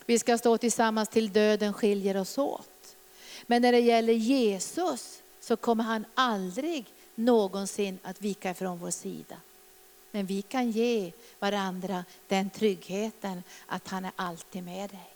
[0.06, 2.96] vi ska stå tillsammans till döden skiljer oss åt.
[3.46, 9.36] Men när det gäller Jesus så kommer han aldrig någonsin att vika ifrån vår sida.
[10.12, 15.10] Men vi kan ge varandra den tryggheten att han är alltid med dig.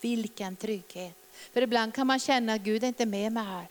[0.00, 1.16] Vilken trygghet.
[1.52, 3.66] För ibland kan man känna att Gud är inte med mig här.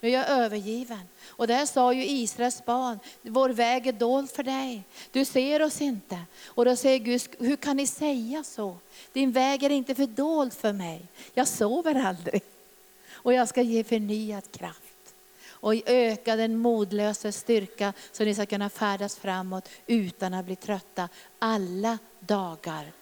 [0.00, 1.08] Nu är jag övergiven.
[1.26, 4.84] Och där sa ju Israels barn, vår väg är dold för dig.
[5.12, 6.18] Du ser oss inte.
[6.46, 8.76] Och då säger Gud, hur kan ni säga så?
[9.12, 11.02] Din väg är inte fördold för mig.
[11.34, 12.42] Jag sover aldrig.
[13.12, 15.14] Och jag ska ge förnyad kraft.
[15.48, 21.08] Och öka den modlösa styrka så ni ska kunna färdas framåt utan att bli trötta
[21.38, 22.92] alla dagar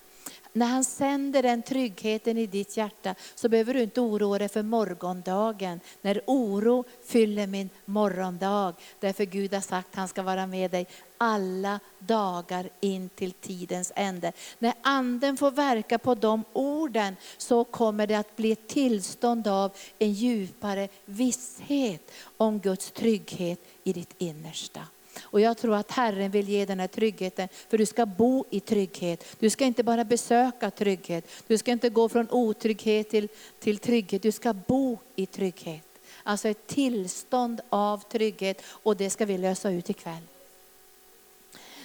[0.52, 4.62] när han sänder den tryggheten i ditt hjärta så behöver du inte oroa dig för
[4.62, 5.80] morgondagen.
[6.02, 8.74] När oro fyller min morgondag.
[9.00, 10.86] Därför Gud har sagt att han ska vara med dig
[11.18, 14.32] alla dagar in till tidens ände.
[14.58, 19.72] När anden får verka på de orden så kommer det att bli ett tillstånd av
[19.98, 24.80] en djupare visshet om Guds trygghet i ditt innersta.
[25.22, 28.60] Och jag tror att Herren vill ge den här tryggheten, för du ska bo i
[28.60, 29.24] trygghet.
[29.38, 33.28] Du ska inte bara besöka trygghet, du ska inte gå från otrygghet till,
[33.58, 35.84] till trygghet, du ska bo i trygghet.
[36.22, 40.22] Alltså ett tillstånd av trygghet och det ska vi lösa ut ikväll.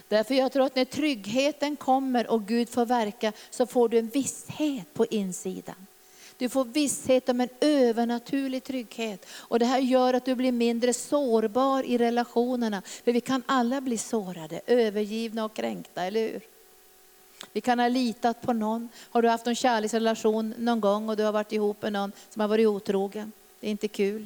[0.08, 4.08] Därför jag tror att när tryggheten kommer och Gud får verka så får du en
[4.08, 5.88] visshet på insidan.
[6.38, 9.26] Du får visshet om en övernaturlig trygghet.
[9.30, 12.82] Och det här gör att du blir mindre sårbar i relationerna.
[12.86, 16.42] För vi kan alla bli sårade, övergivna och kränkta, eller hur?
[17.54, 18.90] Vi kan ha litat på någon.
[19.10, 22.40] Har du haft en kärleksrelation någon gång och du har varit ihop med någon som
[22.40, 23.32] har varit otrogen?
[23.60, 24.26] Det är inte kul.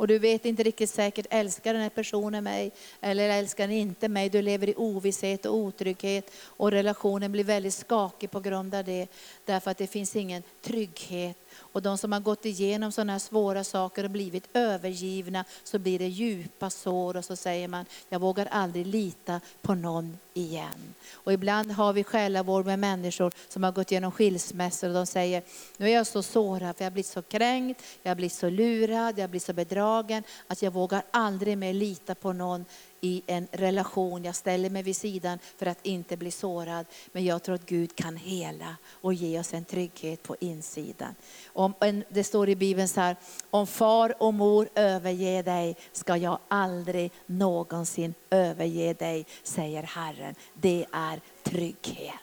[0.00, 4.08] Och du vet inte riktigt säkert, älskar den här personen mig eller älskar den inte
[4.08, 4.28] mig?
[4.28, 9.06] Du lever i ovisshet och otrygghet och relationen blir väldigt skakig på grund av det.
[9.44, 13.64] Därför att det finns ingen trygghet och de som har gått igenom sådana här svåra
[13.64, 18.46] saker och blivit övergivna, så blir det djupa sår och så säger man, jag vågar
[18.46, 20.94] aldrig lita på någon igen.
[21.12, 25.42] Och ibland har vi själavård med människor som har gått igenom skilsmässor och de säger,
[25.76, 28.50] nu är jag så sårad för jag har blivit så kränkt, jag har blivit så
[28.50, 32.64] lurad, jag har blivit så bedragen att jag vågar aldrig mer lita på någon
[33.00, 34.24] i en relation.
[34.24, 36.86] Jag ställer mig vid sidan för att inte bli sårad.
[37.12, 41.14] Men jag tror att Gud kan hela och ge oss en trygghet på insidan.
[41.46, 41.74] Om,
[42.08, 43.16] det står i Bibeln så här,
[43.50, 50.34] om far och mor överger dig ska jag aldrig någonsin överge dig, säger Herren.
[50.54, 52.14] Det är trygghet.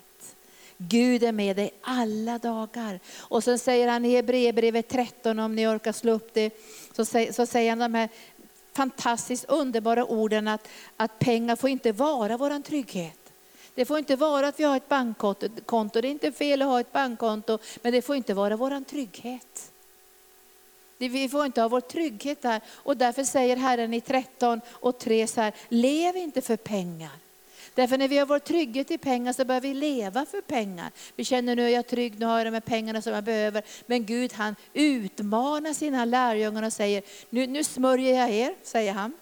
[0.77, 2.99] Gud är med dig alla dagar.
[3.17, 6.53] Och så säger han i Hebreerbrevet 13, om ni orkar slå upp det,
[6.95, 8.09] så säger, så säger han de här
[8.77, 13.19] fantastiskt underbara orden att, att pengar får inte vara vår trygghet.
[13.75, 15.47] Det får inte vara att vi har ett bankkonto,
[16.01, 19.71] det är inte fel att ha ett bankkonto, men det får inte vara vår trygghet.
[20.97, 22.61] Vi får inte ha vår trygghet där.
[22.69, 27.26] Och därför säger Herren i 13 och 3 så här, lev inte för pengar.
[27.77, 30.91] Därför när vi har vår trygghet i pengar så börjar vi leva för pengar.
[31.15, 33.63] Vi känner nu är jag trygg, nu har jag de här pengarna som jag behöver.
[33.85, 39.13] Men Gud han utmanar sina lärjungar och säger, nu, nu smörjer jag er, säger han.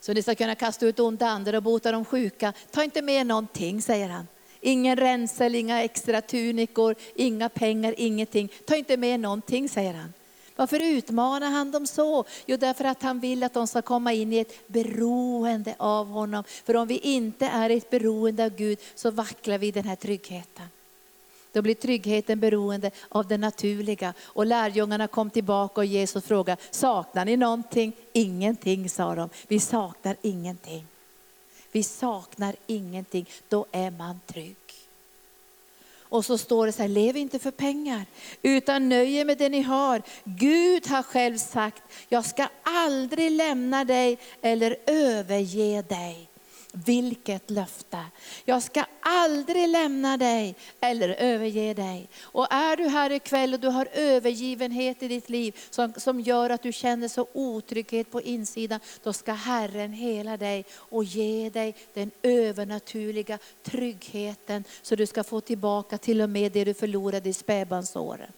[0.00, 2.52] Så ni ska kunna kasta ut onda andar och bota de sjuka.
[2.70, 4.28] Ta inte med någonting, säger han.
[4.60, 8.48] Ingen ränsel, inga extra tunikor, inga pengar, ingenting.
[8.66, 10.12] Ta inte med någonting, säger han.
[10.58, 12.24] Varför utmanar han dem så?
[12.46, 16.44] Jo, därför att han vill att de ska komma in i ett beroende av honom.
[16.64, 20.66] För om vi inte är ett beroende av Gud så vacklar vi den här tryggheten.
[21.52, 24.14] Då blir tryggheten beroende av det naturliga.
[24.20, 27.92] Och lärjungarna kom tillbaka och Jesus frågade, saknar ni någonting?
[28.12, 30.86] Ingenting sa de, vi saknar ingenting.
[31.72, 34.67] Vi saknar ingenting, då är man trygg.
[36.08, 38.06] Och så står det så här, lev inte för pengar,
[38.42, 40.02] utan nöj er med det ni har.
[40.24, 46.27] Gud har själv sagt, jag ska aldrig lämna dig eller överge dig.
[46.86, 47.98] Vilket löfte!
[48.44, 52.08] Jag ska aldrig lämna dig eller överge dig.
[52.20, 56.50] Och är du här ikväll och du har övergivenhet i ditt liv som, som gör
[56.50, 61.74] att du känner så otrygghet på insidan, då ska Herren hela dig och ge dig
[61.94, 67.32] den övernaturliga tryggheten så du ska få tillbaka till och med det du förlorade i
[67.32, 68.32] spädbarnsåren.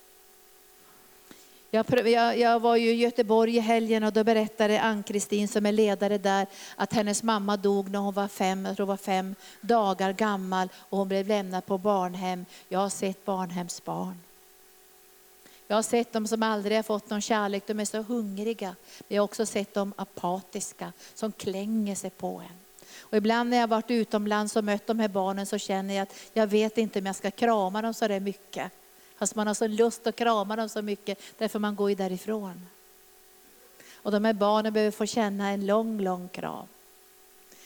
[1.73, 5.73] Jag, jag, jag, var ju i Göteborg i helgen och då berättade Ann-Kristin som är
[5.73, 10.13] ledare där att hennes mamma dog när hon var fem, jag tror var fem dagar
[10.13, 12.45] gammal och hon blev lämnad på barnhem.
[12.69, 14.19] Jag har sett barnhemsbarn.
[15.67, 18.77] Jag har sett dem som aldrig har fått någon kärlek, de är så hungriga.
[18.99, 22.59] Men jag har också sett dem apatiska, som klänger sig på en.
[22.99, 26.15] Och ibland när jag varit utomlands och mött de här barnen så känner jag att
[26.33, 28.73] jag vet inte om jag ska krama dem så där mycket.
[29.21, 32.67] Fast man har så lust att krama dem så mycket, därför man går ju därifrån.
[33.95, 36.67] Och de här barnen behöver få känna en lång, lång kram.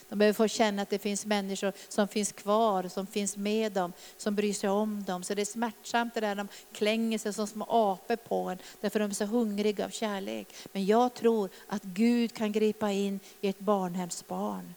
[0.08, 3.92] De behöver få känna att det finns människor som finns kvar, som finns med dem,
[4.16, 5.22] som bryr sig om dem.
[5.22, 9.00] Så det är smärtsamt det där de klänger sig som små apor på en, därför
[9.00, 10.54] de är så hungriga av kärlek.
[10.72, 14.74] Men jag tror att Gud kan gripa in i ett barnhemsbarn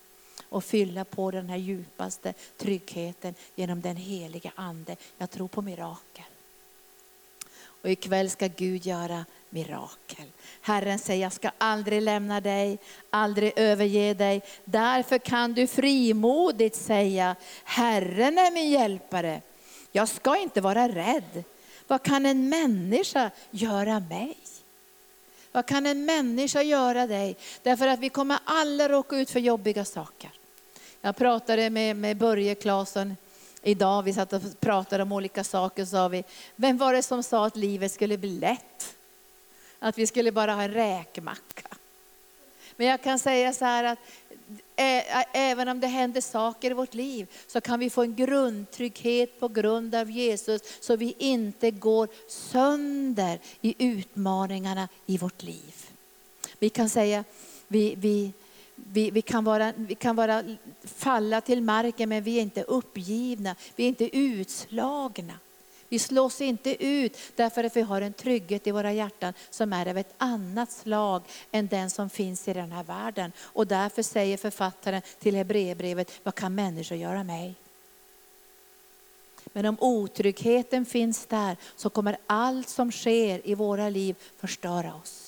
[0.50, 4.96] och fylla på den här djupaste tryggheten genom den heliga Ande.
[5.18, 6.26] Jag tror på mirakel.
[7.82, 10.26] Och ikväll ska Gud göra mirakel.
[10.62, 12.78] Herren säger, jag ska aldrig lämna dig,
[13.10, 14.42] aldrig överge dig.
[14.66, 19.42] Därför kan du frimodigt säga, Herren är min hjälpare.
[19.92, 21.44] Jag ska inte vara rädd.
[21.88, 24.38] Vad kan en människa göra mig?
[25.52, 27.38] Vad kan en människa göra dig?
[27.64, 30.32] Därför att vi kommer alla råka ut för jobbiga saker.
[31.02, 33.16] Jag pratade med, med Börje Claesson
[33.64, 36.24] idag, vi satt och pratade om olika saker, sa vi,
[36.56, 38.96] vem var det som sa att livet skulle bli lätt?
[39.80, 41.68] Att vi skulle bara ha en räkmacka.
[42.76, 44.00] Men jag kan säga så här att
[45.34, 49.48] även om det händer saker i vårt liv så kan vi få en grundtrygghet på
[49.48, 55.76] grund av Jesus så vi inte går sönder i utmaningarna i vårt liv.
[56.60, 57.24] Vi kan säga,
[57.68, 58.32] vi, vi,
[58.78, 60.44] vi, vi, kan vara, vi kan vara,
[60.84, 65.34] falla till marken men vi är inte uppgivna, vi är inte utslagna.
[65.90, 69.90] Vi slås inte ut därför att vi har en trygghet i våra hjärtan som är
[69.90, 71.22] av ett annat slag
[71.52, 73.32] än den som finns i den här världen.
[73.40, 77.56] Och därför säger författaren till Hebreerbrevet, vad kan människor göra mig?
[79.54, 85.27] Men om otryggheten finns där så kommer allt som sker i våra liv förstöra oss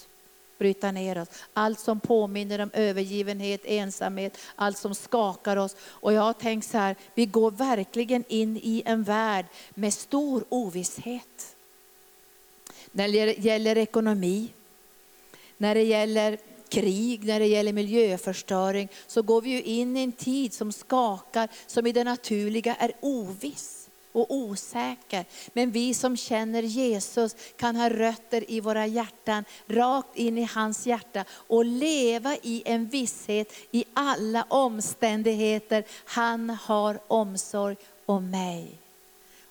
[0.60, 1.28] bryta ner oss.
[1.53, 5.76] Allt som påminner om övergivenhet, ensamhet, allt som skakar oss.
[5.82, 10.43] Och jag har tänkt så här, vi går verkligen in i en värld med stor
[10.49, 11.55] ovisshet.
[12.91, 14.49] När det gäller ekonomi,
[15.57, 16.38] när det gäller
[16.70, 21.49] krig, när det gäller miljöförstöring, så går vi ju in i en tid som skakar,
[21.68, 23.79] som i det naturliga är oviss
[24.12, 25.26] och osäker.
[25.53, 30.88] Men vi som känner Jesus kan ha rötter i våra hjärtan, rakt in i hans
[30.88, 35.84] hjärta och leva i en visshet i alla omständigheter.
[36.05, 38.80] Han har omsorg om mig.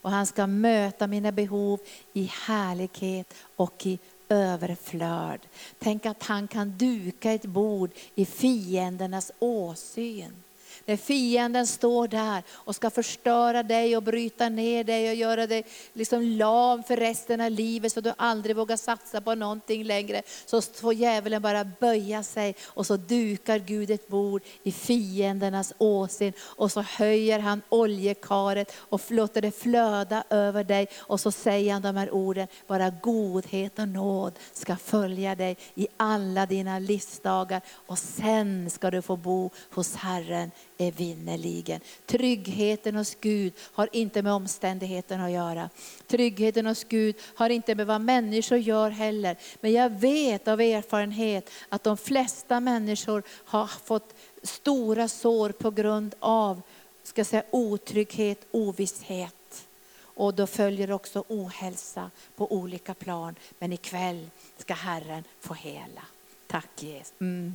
[0.02, 1.80] Och han ska möta mina behov
[2.12, 3.98] i härlighet och i
[4.28, 5.40] överflöd.
[5.78, 10.42] Tänk att han kan duka ett bord i fiendernas åsyn.
[10.86, 15.64] När fienden står där och ska förstöra dig och bryta ner dig och göra dig
[15.92, 20.22] liksom lam för resten av livet så du aldrig vågar satsa på någonting längre.
[20.46, 26.32] Så får djävulen bara böja sig och så dukar Gud ett bord i fiendernas åsyn
[26.40, 31.82] och så höjer han oljekaret och låter det flöda över dig och så säger han
[31.82, 37.98] de här orden, bara godhet och nåd ska följa dig i alla dina livsdagar och
[37.98, 41.80] sen ska du få bo hos Herren evinnerligen.
[42.06, 45.70] Tryggheten hos Gud har inte med omständigheterna att göra.
[46.06, 49.36] Tryggheten hos Gud har inte med vad människor gör heller.
[49.60, 56.14] Men jag vet av erfarenhet att de flesta människor har fått stora sår på grund
[56.18, 56.62] av
[57.02, 59.68] ska säga, otrygghet, ovisshet.
[60.00, 63.34] Och då följer också ohälsa på olika plan.
[63.58, 66.02] Men ikväll ska Herren få hela.
[66.46, 67.12] Tack Jesus.
[67.20, 67.54] Mm.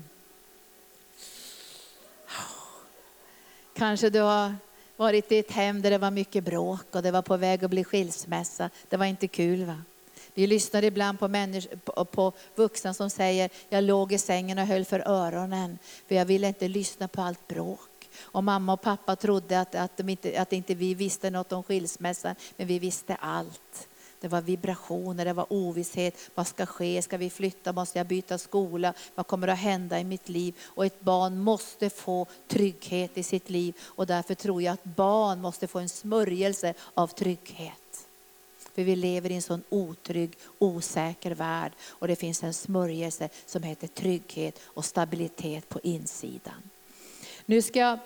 [3.74, 4.56] Kanske du har
[4.98, 7.72] varit i ett hem där det var mycket bråk och det var på väg att
[7.72, 8.70] bli skilsmässa.
[8.90, 9.82] Det var inte kul va?
[10.34, 11.30] Vi lyssnar ibland på,
[11.86, 16.26] på, på vuxna som säger, jag låg i sängen och höll för öronen, för jag
[16.26, 18.10] ville inte lyssna på allt bråk.
[18.22, 22.36] Och mamma och pappa trodde att, att, inte, att inte vi visste något om skilsmässan,
[22.58, 23.88] men vi visste allt.
[24.24, 26.18] Det var vibrationer, det var ovisshet.
[26.36, 27.02] Vad ska ske?
[27.02, 27.74] Ska vi flytta?
[27.74, 28.94] Måste jag byta skola?
[29.16, 30.56] Vad kommer att hända i mitt liv?
[30.64, 33.76] Och ett barn måste få trygghet i sitt liv.
[33.82, 38.08] Och därför tror jag att barn måste få en smörjelse av trygghet.
[38.76, 41.72] För vi lever i en sån otrygg, osäker värld.
[41.88, 46.70] Och det finns en smörjelse som heter trygghet och stabilitet på insidan.
[47.46, 48.00] Nu ska jag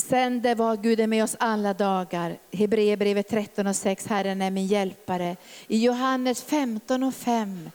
[0.00, 2.38] Sen det var Gud är med oss alla dagar.
[2.52, 5.36] Hebreerbrevet 13 och 6, Herren är min hjälpare.
[5.68, 7.70] I Johannes 15 och 5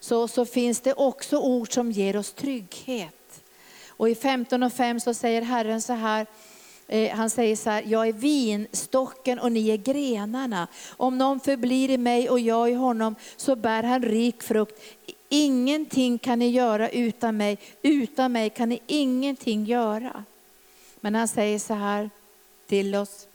[0.00, 3.42] så, så finns det också ord som ger oss trygghet.
[3.88, 6.26] Och i 15 och 5 så säger Herren så här,
[6.86, 10.68] eh, han säger så här, jag är vinstocken och ni är grenarna.
[10.96, 14.82] Om någon förblir i mig och jag i honom så bär han rik frukt.
[15.28, 20.24] Ingenting kan ni göra utan mig, utan mig kan ni ingenting göra.
[21.00, 22.10] Men han säger så här
[22.66, 23.28] till oss.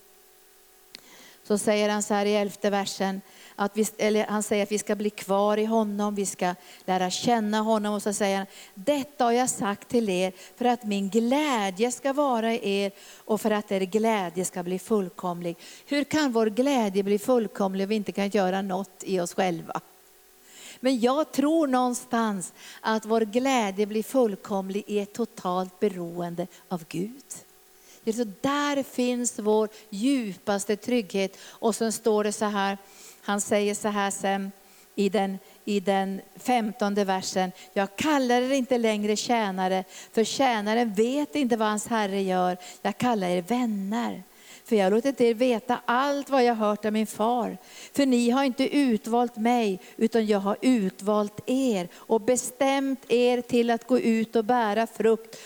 [1.43, 3.21] Så säger han så här i elfte versen,
[3.55, 6.55] att vi, eller han säger att vi ska bli kvar i honom, vi ska
[6.85, 7.93] lära känna honom.
[7.93, 12.13] Och så säger han, detta har jag sagt till er för att min glädje ska
[12.13, 15.57] vara i er och för att er glädje ska bli fullkomlig.
[15.85, 19.81] Hur kan vår glädje bli fullkomlig om vi inte kan göra något i oss själva?
[20.79, 27.23] Men jag tror någonstans att vår glädje blir fullkomlig i ett totalt beroende av Gud.
[28.05, 31.37] Så där finns vår djupaste trygghet.
[31.47, 32.77] Och sen står det så här,
[33.21, 34.51] han säger så här sen
[34.95, 37.51] i den, i den femtonde versen.
[37.73, 42.57] Jag kallar er inte längre tjänare, för tjänaren vet inte vad hans herre gör.
[42.81, 44.23] Jag kallar er vänner.
[44.65, 47.57] För jag har låtit er veta allt vad jag hört av min far.
[47.93, 53.69] För ni har inte utvalt mig, utan jag har utvalt er och bestämt er till
[53.69, 55.37] att gå ut och bära frukt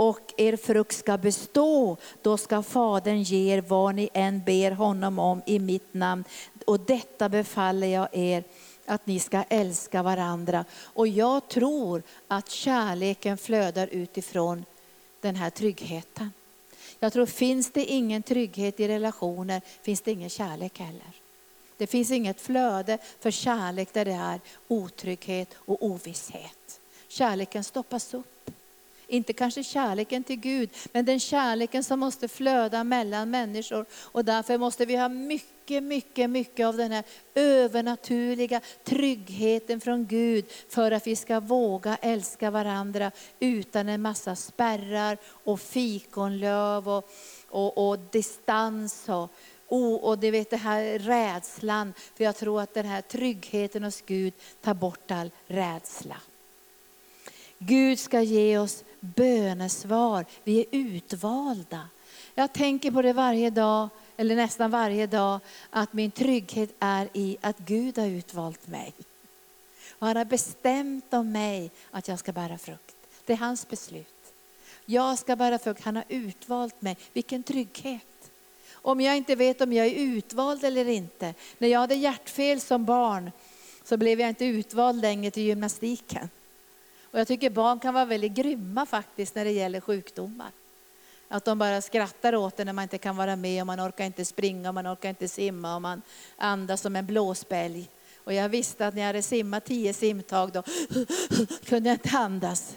[0.00, 1.96] och er frukt ska bestå.
[2.22, 6.24] Då ska Fadern ge er vad ni än ber honom om i mitt namn.
[6.66, 8.44] Och detta befaller jag er
[8.86, 10.64] att ni ska älska varandra.
[10.82, 14.64] Och jag tror att kärleken flödar utifrån
[15.20, 16.32] den här tryggheten.
[16.98, 21.12] Jag tror finns det ingen trygghet i relationer finns det ingen kärlek heller.
[21.76, 26.80] Det finns inget flöde för kärlek där det är otrygghet och ovisshet.
[27.08, 28.39] Kärleken stoppas upp.
[29.10, 33.86] Inte kanske kärleken till Gud, men den kärleken som måste flöda mellan människor.
[33.92, 37.04] Och därför måste vi ha mycket mycket, mycket, av den här
[37.34, 45.18] övernaturliga tryggheten från Gud för att vi ska våga älska varandra utan en massa spärrar
[45.24, 47.10] och fikonlöv och,
[47.48, 49.08] och, och distans.
[49.08, 49.32] Och,
[49.72, 54.02] Oh, och det vet det här rädslan, för jag tror att den här tryggheten hos
[54.06, 56.16] Gud tar bort all rädsla.
[57.58, 61.88] Gud ska ge oss bönesvar, vi är utvalda.
[62.34, 65.40] Jag tänker på det varje dag, eller nästan varje dag,
[65.70, 68.92] att min trygghet är i att Gud har utvalt mig.
[69.98, 72.96] Och han har bestämt om mig att jag ska bära frukt.
[73.26, 74.06] Det är hans beslut.
[74.84, 76.96] Jag ska bära frukt, han har utvalt mig.
[77.12, 78.30] Vilken trygghet.
[78.72, 81.34] Om jag inte vet om jag är utvald eller inte.
[81.58, 83.30] När jag hade hjärtfel som barn
[83.84, 86.28] så blev jag inte utvald längre till gymnastiken.
[87.10, 90.50] Och jag tycker barn kan vara väldigt grymma faktiskt när det gäller sjukdomar.
[91.28, 94.04] Att de bara skrattar åt det när man inte kan vara med och man orkar
[94.04, 96.02] inte springa och man orkar inte simma och man
[96.36, 97.88] andas som en blåsbälg.
[98.24, 100.62] Och jag visste att när jag hade simmat tio simtag då
[101.64, 102.76] kunde jag inte andas.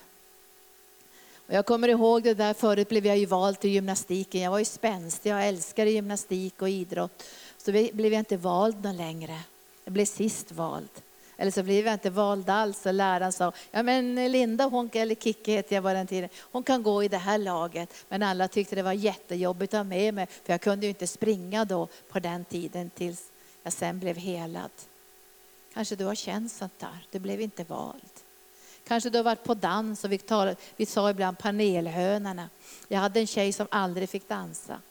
[1.47, 4.41] Och jag kommer ihåg det där, förut blev jag ju vald till gymnastiken.
[4.41, 7.23] Jag var ju spänstig, jag älskade gymnastik och idrott.
[7.57, 9.39] Så blev jag inte vald någon längre.
[9.83, 10.89] Jag blev sist vald.
[11.37, 15.15] Eller så blev jag inte vald alls och läraren sa, ja men Linda, hon, eller
[15.15, 18.05] Kikki heter jag var den tiden, hon kan gå i det här laget.
[18.09, 21.07] Men alla tyckte det var jättejobbigt att ha med mig, för jag kunde ju inte
[21.07, 23.31] springa då på den tiden tills
[23.63, 24.71] jag sen blev helad.
[25.73, 28.11] Kanske du har känt sånt där, du blev inte vald.
[28.87, 32.49] Kanske du har varit på dans och vi, talade, vi sa ibland panelhönorna.
[32.87, 34.81] Jag hade en tjej som aldrig fick dansa.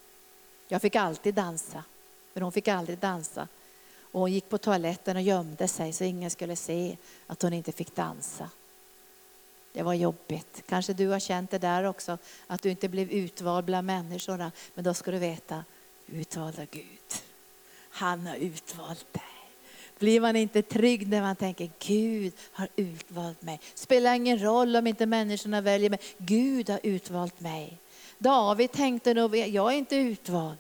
[0.68, 1.84] Jag fick alltid dansa,
[2.32, 3.49] men hon fick aldrig dansa.
[4.12, 6.96] Och hon gick på toaletten och gömde sig så ingen skulle se
[7.26, 8.50] att hon inte fick dansa.
[9.72, 10.62] Det var jobbigt.
[10.68, 14.52] Kanske du har känt det där också, att du inte blev utvald bland människorna.
[14.74, 15.64] Men då ska du veta,
[16.06, 17.22] utvald av Gud.
[17.90, 19.22] Han har utvalt dig.
[19.98, 23.60] Blir man inte trygg när man tänker Gud har utvalt mig.
[23.74, 26.00] Spelar ingen roll om inte människorna väljer mig.
[26.18, 27.78] Gud har utvalt mig.
[28.18, 30.58] David tänkte nog, jag är inte utvald.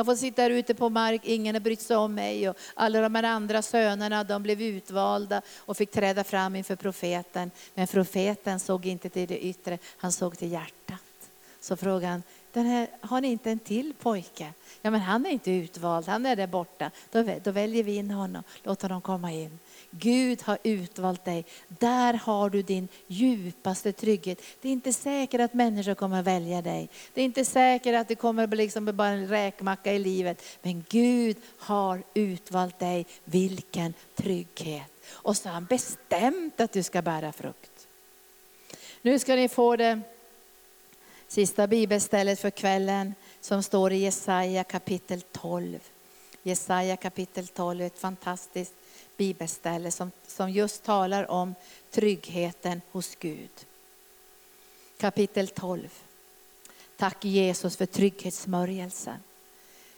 [0.00, 2.48] Jag får sitta här ute på mark, ingen har brytt sig om mig.
[2.48, 7.50] Och alla de här andra sönerna de blev utvalda och fick träda fram inför profeten.
[7.74, 11.30] Men profeten såg inte till det yttre, han såg till hjärtat.
[11.60, 12.22] Så frågade han,
[12.52, 14.52] den här, har ni inte en till pojke?
[14.82, 16.90] Ja men han är inte utvald, han är där borta.
[17.10, 19.58] Då, då väljer vi in honom, låt honom komma in.
[19.90, 21.44] Gud har utvalt dig.
[21.68, 24.42] Där har du din djupaste trygghet.
[24.60, 26.88] Det är inte säkert att människor kommer välja dig.
[27.14, 30.42] Det är inte säkert att det kommer att bli liksom bara en räkmacka i livet.
[30.62, 33.06] Men Gud har utvalt dig.
[33.24, 34.92] Vilken trygghet.
[35.10, 37.86] Och så har han bestämt att du ska bära frukt.
[39.02, 40.00] Nu ska ni få det
[41.28, 45.78] sista bibelstället för kvällen som står i Jesaja kapitel 12.
[46.42, 48.74] Jesaja kapitel 12, ett fantastiskt
[49.20, 51.54] bibelställe som, som just talar om
[51.90, 53.50] tryggheten hos Gud.
[54.98, 55.88] Kapitel 12.
[56.96, 59.16] Tack Jesus för trygghetssmörjelsen.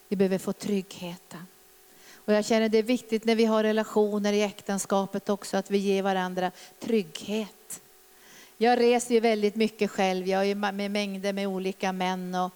[0.08, 1.46] Vi behöver få tryggheten.
[2.24, 5.78] Och jag känner det är viktigt när vi har relationer i äktenskapet också att vi
[5.78, 6.50] ger varandra
[6.80, 7.80] trygghet.
[8.56, 12.50] Jag reser ju väldigt mycket själv, jag är med mängder med olika män och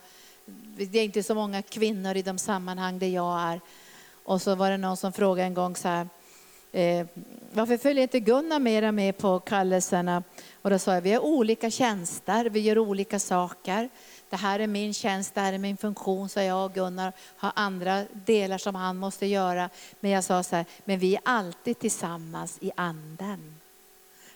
[0.77, 3.61] det är inte så många kvinnor i de sammanhang där jag är.
[4.25, 6.09] Och så var det någon som frågade en gång så här,
[6.73, 7.07] eh,
[7.53, 10.23] varför följer inte Gunnar mera med på kallelserna?
[10.63, 13.89] Och då sa jag, vi har olika tjänster, vi gör olika saker.
[14.31, 17.53] Det här är min tjänst, det här är min funktion, så jag och Gunnar har
[17.57, 19.71] andra delar som han måste göra.
[20.01, 23.55] Men jag sa så här, men vi är alltid tillsammans i anden.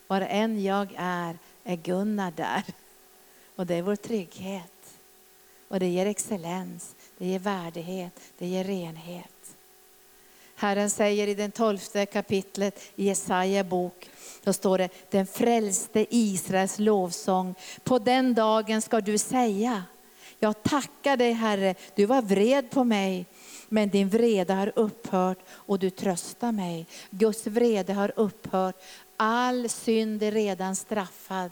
[0.06, 2.64] Var än jag är, är Gunnar där.
[3.56, 4.98] Och det är vår trygghet.
[5.68, 9.39] Och det ger excellens, det ger värdighet, det ger renhet.
[10.60, 14.10] Herren säger i den tolfte kapitlet i Jesaja bok,
[14.44, 17.54] då står det, den frälste Israels lovsång.
[17.84, 19.84] På den dagen ska du säga,
[20.38, 23.26] jag tackar dig Herre, du var vred på mig,
[23.68, 26.86] men din vrede har upphört och du tröstar mig.
[27.10, 28.82] Guds vrede har upphört,
[29.16, 31.50] all synd är redan straffad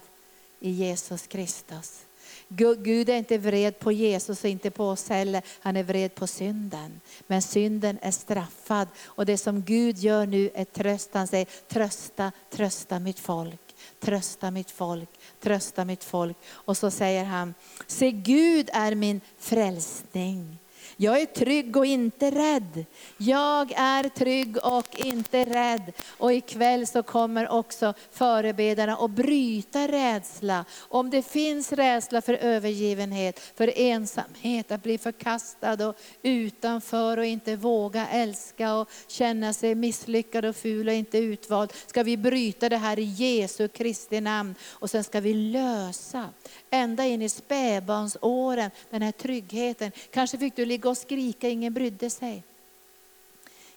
[0.60, 2.07] i Jesus Kristus.
[2.48, 5.42] Gud är inte vred på Jesus och inte på oss heller.
[5.60, 7.00] Han är vred på synden.
[7.26, 8.88] Men synden är straffad.
[9.04, 11.10] Och det som Gud gör nu är tröst.
[11.12, 13.60] Han säger trösta, trösta mitt folk.
[14.00, 15.08] Trösta mitt folk,
[15.40, 16.36] trösta mitt folk.
[16.48, 17.54] Och så säger han,
[17.86, 20.58] se Gud är min frälsning.
[21.00, 22.84] Jag är trygg och inte rädd.
[23.16, 25.92] Jag är trygg och inte rädd.
[26.18, 30.64] Och ikväll så kommer också förebedjarna att bryta rädsla.
[30.78, 37.56] Om det finns rädsla för övergivenhet, för ensamhet, att bli förkastad och utanför och inte
[37.56, 41.72] våga älska och känna sig misslyckad och ful och inte utvald.
[41.86, 46.28] Ska vi bryta det här i Jesu Kristi namn och sen ska vi lösa
[46.70, 49.92] ända in i spädbarnsåren, den här tryggheten.
[50.10, 52.42] Kanske fick du ligga och skrika, ingen brydde sig.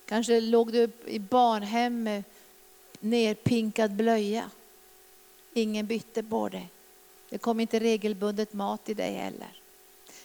[0.05, 2.23] Kanske låg du i barnhem med
[2.99, 4.49] nerpinkad blöja.
[5.53, 6.69] Ingen bytte på dig.
[7.29, 9.61] Det kom inte regelbundet mat i dig heller.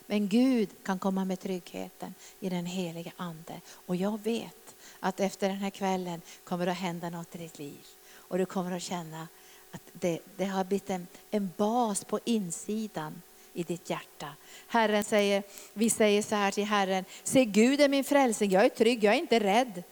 [0.06, 3.60] Men Gud kan komma med tryggheten i den heliga Ande.
[3.68, 7.58] Och jag vet att efter den här kvällen kommer det att hända något i ditt
[7.58, 7.86] liv.
[8.08, 9.28] Och du kommer att känna
[9.70, 13.22] att det, det har blivit en, en bas på insidan
[13.56, 14.26] i ditt hjärta.
[14.68, 15.42] Herren säger,
[15.72, 19.14] vi säger så här till Herren, se Gud är min frälsning, jag är trygg, jag
[19.14, 19.82] är inte rädd.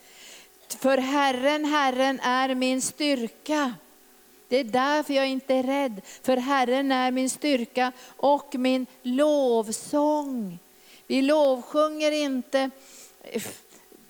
[0.68, 3.74] För Herren, Herren är min styrka.
[4.48, 10.58] Det är därför jag inte är rädd, för Herren är min styrka och min lovsång.
[11.06, 12.70] Vi lovsjunger inte
[13.22, 13.42] eh,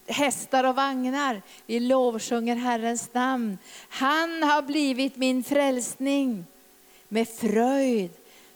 [0.07, 1.43] hästar och vagnar.
[1.67, 3.59] Vi lovsjunger Herrens namn.
[3.89, 6.45] Han har blivit min frälsning.
[7.09, 8.11] Med fröjd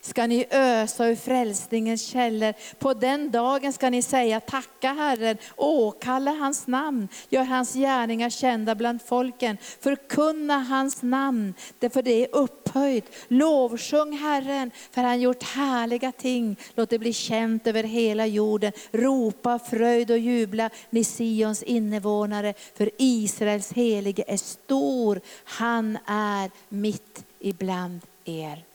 [0.08, 2.54] ska ni ösa ur frälsningens källor.
[2.78, 8.74] På den dagen ska ni säga tacka Herren, åkalla hans namn, gör hans gärningar kända
[8.74, 13.04] bland folken, förkunna hans namn, för det är upphöjt.
[13.28, 16.56] Lovsjung Herren, för han gjort härliga ting.
[16.74, 18.72] Låt det bli känt över hela jorden.
[18.92, 25.20] Ropa fröjd och jubla, ni Sions invånare, för Israels helige är stor.
[25.44, 28.67] Han är mitt ibland er.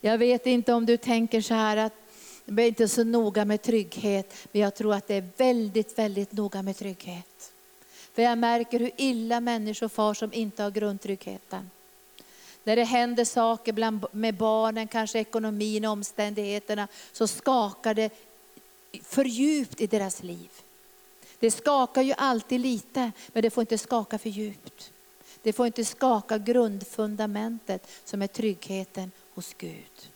[0.00, 1.92] Jag vet inte om du tänker så här att
[2.44, 6.32] det är inte så noga med trygghet, men jag tror att det är väldigt, väldigt
[6.32, 7.52] noga med trygghet.
[8.12, 11.70] För jag märker hur illa människor far som inte har grundtryggheten.
[12.64, 18.12] När det händer saker bland, med barnen, kanske ekonomin, omständigheterna, så skakar det
[19.02, 20.50] för djupt i deras liv.
[21.38, 24.92] Det skakar ju alltid lite, men det får inte skaka för djupt.
[25.42, 30.10] Det får inte skaka grundfundamentet som är tryggheten hos Gud.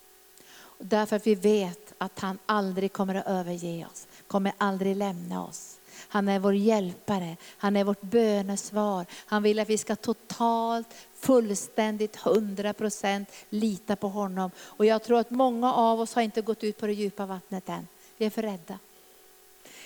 [0.56, 5.44] Och därför att vi vet att han aldrig kommer att överge oss, kommer aldrig lämna
[5.44, 5.78] oss.
[6.08, 9.06] Han är vår hjälpare, han är vårt bönesvar.
[9.26, 14.50] Han vill att vi ska totalt, fullständigt, hundra procent lita på honom.
[14.58, 17.68] Och jag tror att många av oss har inte gått ut på det djupa vattnet
[17.68, 17.88] än.
[18.16, 18.78] Vi är för rädda.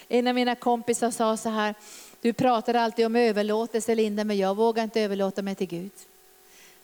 [0.08, 1.74] En av mina kompisar sa så här,
[2.20, 5.92] du pratar alltid om överlåtelse Linda, men jag vågar inte överlåta mig till Gud.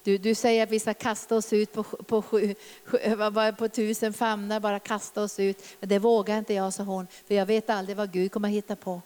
[0.04, 2.54] Du, du säger att vi ska kasta oss ut på, på, sju,
[3.58, 5.64] på tusen famnar, bara kasta oss ut.
[5.80, 8.54] Men det vågar inte jag, sa hon, för jag vet aldrig vad Gud kommer att
[8.54, 9.00] hitta på.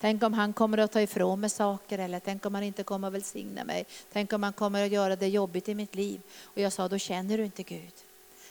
[0.00, 3.08] Tänk om han kommer att ta ifrån mig saker eller tänk om han inte kommer
[3.08, 3.84] att välsigna mig.
[4.12, 6.20] Tänk om han kommer att göra det jobbigt i mitt liv.
[6.44, 7.92] Och jag sa, då känner du inte Gud.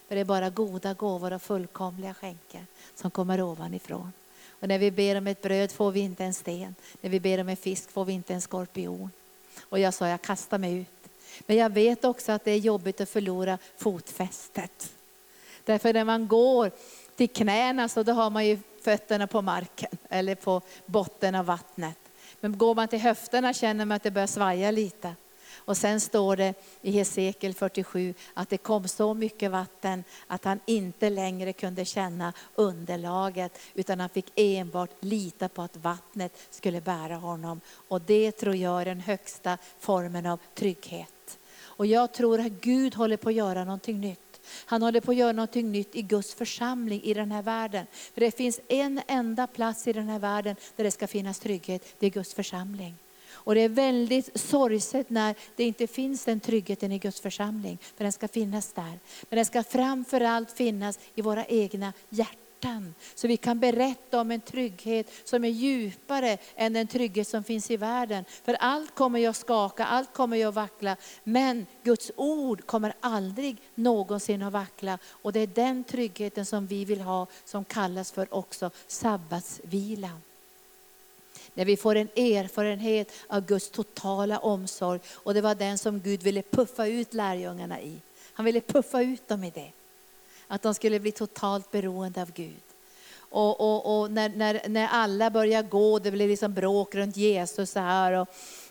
[0.07, 2.65] För det är bara goda gåvor och fullkomliga skänker
[2.95, 4.11] som kommer ovanifrån.
[4.49, 6.75] Och när vi ber om ett bröd får vi inte en sten.
[7.01, 9.09] När vi ber om en fisk får vi inte en skorpion.
[9.61, 10.87] Och jag sa, jag kastar mig ut.
[11.39, 14.91] Men jag vet också att det är jobbigt att förlora fotfästet.
[15.63, 16.71] Därför när man går
[17.15, 21.97] till knäna så då har man ju fötterna på marken eller på botten av vattnet.
[22.39, 25.15] Men går man till höfterna känner man att det börjar svaja lite.
[25.65, 30.59] Och sen står det i Hesekiel 47 att det kom så mycket vatten att han
[30.65, 37.15] inte längre kunde känna underlaget utan han fick enbart lita på att vattnet skulle bära
[37.15, 37.61] honom.
[37.87, 41.37] Och det tror jag är den högsta formen av trygghet.
[41.81, 44.41] Och jag tror att Gud håller på att göra någonting nytt.
[44.65, 47.85] Han håller på att göra något nytt i Guds församling i den här världen.
[48.13, 51.95] För det finns en enda plats i den här världen där det ska finnas trygghet,
[51.99, 52.95] det är Guds församling.
[53.43, 57.77] Och det är väldigt sorgset när det inte finns den tryggheten i Guds församling.
[57.81, 58.99] För den ska finnas där.
[59.29, 62.93] Men den ska framförallt finnas i våra egna hjärtan.
[63.15, 67.71] Så vi kan berätta om en trygghet som är djupare än den trygghet som finns
[67.71, 68.25] i världen.
[68.43, 70.95] För allt kommer jag att skaka, allt kommer jag att vackla.
[71.23, 74.97] Men Guds ord kommer aldrig någonsin att vackla.
[75.07, 80.21] Och det är den tryggheten som vi vill ha som kallas för också sabbatsvilan.
[81.53, 84.99] När vi får en erfarenhet av Guds totala omsorg.
[85.13, 87.95] Och det var den som Gud ville puffa ut lärjungarna i.
[88.33, 89.71] Han ville puffa ut dem i det.
[90.47, 92.61] Att de skulle bli totalt beroende av Gud.
[93.17, 97.71] Och, och, och när, när, när alla börjar gå, det blir liksom bråk runt Jesus
[97.71, 98.11] så här.
[98.11, 98.27] Och,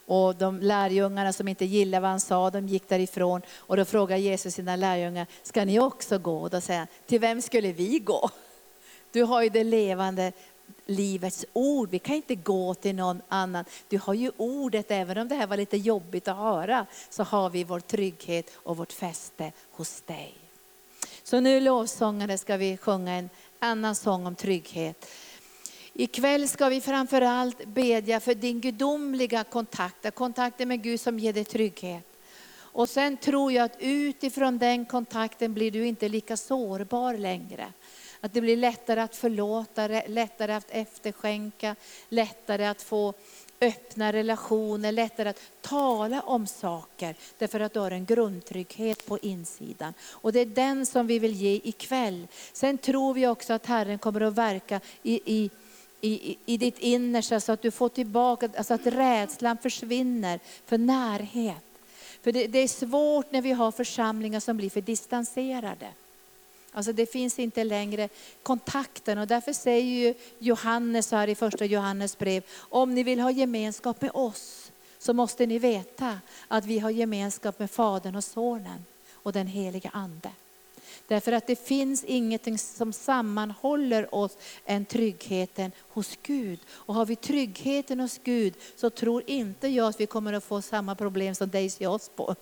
[0.07, 3.43] och de lärjungarna som inte gillade vad han sa, de gick därifrån.
[3.57, 6.41] Och då frågar Jesus sina lärjungar, ska ni också gå?
[6.41, 8.31] Och då säger han, till vem skulle vi gå?
[9.13, 10.33] Du har ju det levande
[10.91, 11.91] livets ord.
[11.91, 13.65] Vi kan inte gå till någon annan.
[13.89, 17.51] Du har ju ordet, även om det här var lite jobbigt att höra, så har
[17.51, 20.35] vi vår trygghet och vårt fäste hos dig.
[21.23, 25.07] Så nu lovsångare ska vi sjunga en annan sång om trygghet.
[25.93, 31.45] Ikväll ska vi framförallt bedja för din gudomliga kontakt, kontakten med Gud som ger dig
[31.45, 32.05] trygghet.
[32.73, 37.73] Och sen tror jag att utifrån den kontakten blir du inte lika sårbar längre.
[38.21, 41.77] Att det blir lättare att förlåta, lättare att efterskänka,
[42.09, 43.15] lättare att få
[43.61, 47.15] öppna relationer, lättare att tala om saker.
[47.39, 49.95] Därför att du har en grundtrygghet på insidan.
[50.11, 52.27] Och det är den som vi vill ge ikväll.
[52.53, 55.51] Sen tror vi också att Herren kommer att verka i, i
[56.01, 61.65] i, i ditt innersta så att du får tillbaka, alltså att rädslan försvinner för närhet.
[62.23, 65.89] För det, det, är svårt när vi har församlingar som blir för distanserade.
[66.73, 68.09] Alltså det finns inte längre
[68.43, 73.31] kontakten och därför säger ju Johannes här i första Johannes brev, om ni vill ha
[73.31, 78.85] gemenskap med oss så måste ni veta att vi har gemenskap med Fadern och Sonen
[79.13, 80.31] och den heliga Ande.
[81.07, 86.59] Därför att det finns ingenting som sammanhåller oss än tryggheten hos Gud.
[86.71, 90.63] Och har vi tryggheten hos Gud så tror inte jag att vi kommer att få
[90.63, 92.37] samma problem som Daisy Osborne.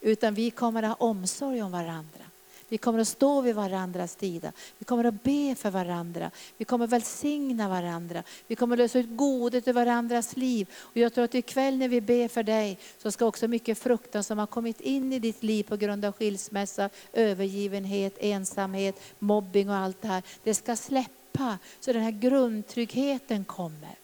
[0.00, 2.23] Utan vi kommer att ha omsorg om varandra.
[2.68, 4.52] Vi kommer att stå vid varandras sida.
[4.78, 6.30] Vi kommer att be för varandra.
[6.56, 8.22] Vi kommer att välsigna varandra.
[8.46, 10.68] Vi kommer att lösa ut godet i varandras liv.
[10.74, 14.24] Och jag tror att ikväll när vi ber för dig så ska också mycket fruktan
[14.24, 19.76] som har kommit in i ditt liv på grund av skilsmässa, övergivenhet, ensamhet, mobbing och
[19.76, 20.22] allt det här.
[20.42, 23.94] Det ska släppa så den här grundtryggheten kommer.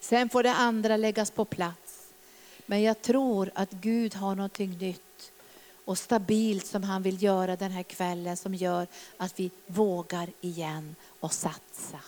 [0.00, 2.12] Sen får det andra läggas på plats.
[2.66, 5.02] Men jag tror att Gud har någonting nytt
[5.88, 8.86] och stabilt som han vill göra den här kvällen som gör
[9.16, 12.00] att vi vågar igen och satsa.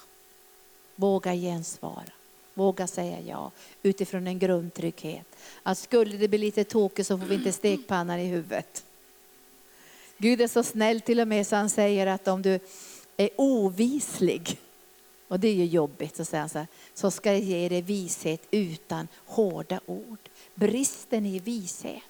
[0.96, 2.12] Våga gensvara.
[2.54, 3.50] Våga säga ja
[3.82, 5.26] utifrån en grundtrygghet.
[5.62, 8.84] Att skulle det bli lite tokigt så får vi inte stekpannan i huvudet.
[10.18, 12.60] Gud är så snäll till och med så han säger att om du
[13.16, 14.58] är ovislig,
[15.28, 17.82] och det är ju jobbigt, så säger han så, här, så ska jag ge dig
[17.82, 20.28] vishet utan hårda ord.
[20.54, 22.09] Bristen i vishet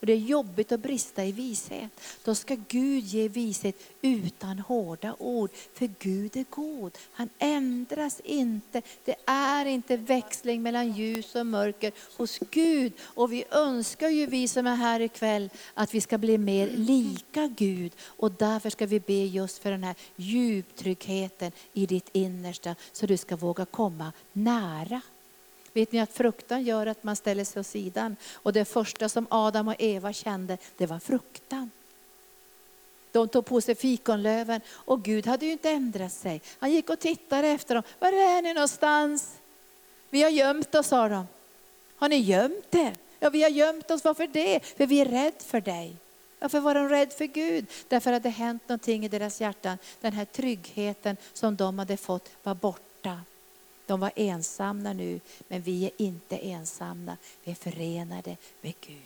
[0.00, 1.90] och det är jobbigt att brista i vishet,
[2.24, 5.50] då ska Gud ge vishet utan hårda ord.
[5.74, 8.82] För Gud är god, han ändras inte.
[9.04, 12.92] Det är inte växling mellan ljus och mörker hos Gud.
[13.00, 17.46] Och vi önskar ju vi som är här ikväll att vi ska bli mer lika
[17.46, 17.92] Gud.
[18.00, 23.16] Och därför ska vi be just för den här djuptryggheten i ditt innersta, så du
[23.16, 25.00] ska våga komma nära.
[25.72, 28.16] Vet ni att fruktan gör att man ställer sig åt sidan.
[28.34, 31.70] Och det första som Adam och Eva kände, det var fruktan.
[33.12, 36.42] De tog på sig fikonlöven och Gud hade ju inte ändrat sig.
[36.58, 37.84] Han gick och tittade efter dem.
[37.98, 39.38] Var är ni någonstans?
[40.10, 41.26] Vi har gömt oss, sa de.
[41.96, 42.94] Har ni gömt er?
[43.20, 44.04] Ja, vi har gömt oss.
[44.04, 44.60] Varför det?
[44.76, 45.96] För vi är rädda för dig.
[46.38, 47.66] Varför var de rädda för Gud?
[47.88, 49.78] Därför att det hänt någonting i deras hjärtan.
[50.00, 53.20] Den här tryggheten som de hade fått var borta.
[53.88, 57.16] De var ensamma nu, men vi är inte ensamma.
[57.44, 58.98] Vi är förenade med Gud.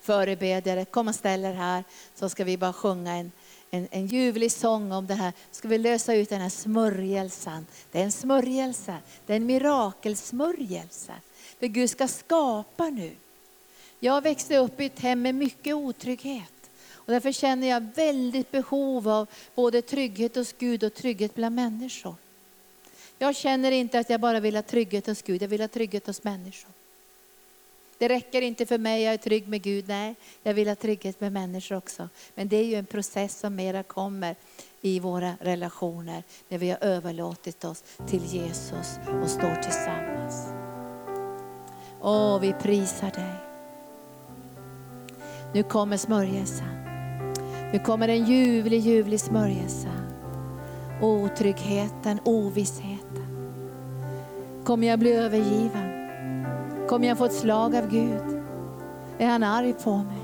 [0.00, 1.84] Förebedjare, kom och ställ er här
[2.14, 3.32] så ska vi bara sjunga en,
[3.70, 5.32] en, en ljuvlig sång om det här.
[5.50, 7.66] Ska vi lösa ut den här smörjelsen.
[7.92, 11.12] Det är en smörjelse, det är en mirakelsmörjelse.
[11.58, 13.16] För Gud ska skapa nu.
[14.00, 16.70] Jag växte upp i ett hem med mycket otrygghet.
[16.92, 22.14] Och därför känner jag väldigt behov av både trygghet hos Gud och trygghet bland människor.
[23.24, 26.06] Jag känner inte att jag bara vill ha trygghet hos Gud, jag vill ha trygghet
[26.06, 26.70] hos människor.
[27.98, 29.88] Det räcker inte för mig, jag är trygg med Gud.
[29.88, 32.08] Nej, jag vill ha trygghet med människor också.
[32.34, 34.36] Men det är ju en process som mera kommer
[34.80, 40.46] i våra relationer när vi har överlåtit oss till Jesus och står tillsammans.
[42.00, 43.34] Åh, vi prisar dig.
[45.54, 46.84] Nu kommer smörjelsen.
[47.72, 49.88] Nu kommer en ljuvlig, ljuvlig smörjelse.
[51.02, 52.93] Otryggheten, ovissheten.
[54.64, 56.06] Kommer jag bli övergiven?
[56.88, 58.42] Kommer jag få ett slag av Gud?
[59.18, 60.22] Är han arg på mig?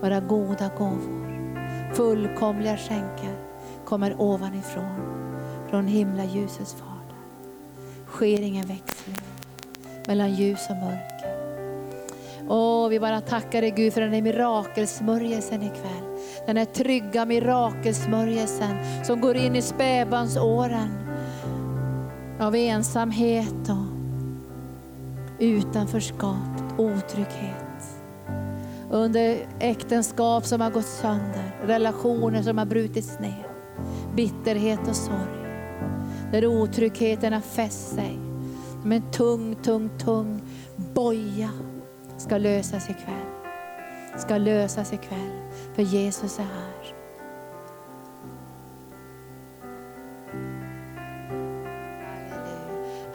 [0.00, 3.36] Våra goda gåvor, fullkomliga skänker
[3.84, 5.26] kommer ovanifrån,
[5.70, 7.16] från himlaljusets fader.
[8.06, 9.16] Sker ingen växling
[10.06, 11.36] mellan ljus och mörker.
[12.48, 16.18] Åh, vi bara tackar dig Gud för den här mirakelsmörjelsen ikväll.
[16.46, 21.05] Den här trygga mirakelsmörjelsen som går in i spädbarnsåren
[22.40, 23.96] av ensamhet och
[25.38, 27.62] utanförskap, otrygghet.
[28.90, 33.46] under äktenskap som har gått sönder, relationer som har brutits ner,
[34.14, 35.46] bitterhet och sorg.
[36.32, 38.18] Där otryggheten har fäst sig
[38.82, 40.40] som en tung, tung, tung
[40.94, 41.50] boja
[42.18, 43.26] ska lösas ikväll.
[44.18, 45.30] Ska lösas ikväll,
[45.74, 46.75] för Jesus är här.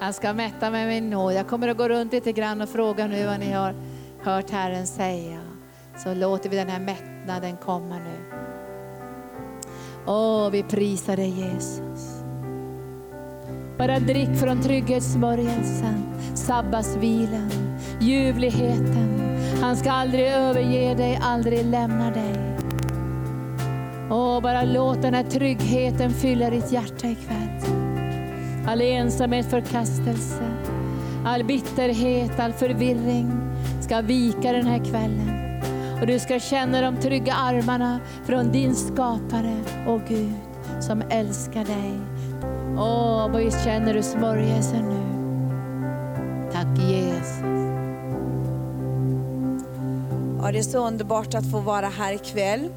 [0.01, 1.33] Han ska mätta med min nåd.
[1.33, 3.75] Jag kommer att gå runt lite grann och fråga nu vad ni har
[4.23, 5.39] hört Herren säga.
[6.03, 8.37] Så låter vi den här mättnaden komma nu.
[10.07, 12.23] Åh, vi prisar dig Jesus.
[13.77, 16.03] Bara drick från trygghetssmörjelsen,
[16.35, 17.51] sabbatsvilan,
[17.99, 19.37] ljuvligheten.
[19.61, 22.57] Han ska aldrig överge dig, aldrig lämna dig.
[24.09, 27.70] Åh, bara låt den här tryggheten fylla ditt hjärta ikväll.
[28.67, 30.43] All ensamhet, förkastelse,
[31.25, 33.31] all bitterhet, all förvirring
[33.81, 35.41] ska vika den här kvällen.
[36.01, 39.57] Och du ska känna de trygga armarna från din skapare
[39.87, 40.33] och Gud
[40.79, 41.99] som älskar dig.
[42.77, 45.21] Åh, vad känner du smörjelsen nu?
[46.51, 47.41] Tack Jesus.
[50.41, 52.69] Ja, det är så underbart att få vara här ikväll.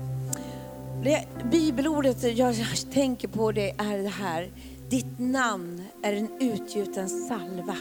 [1.03, 2.55] Det bibelordet jag
[2.93, 4.49] tänker på det är det här.
[4.89, 7.76] Ditt namn är en utgjuten salva.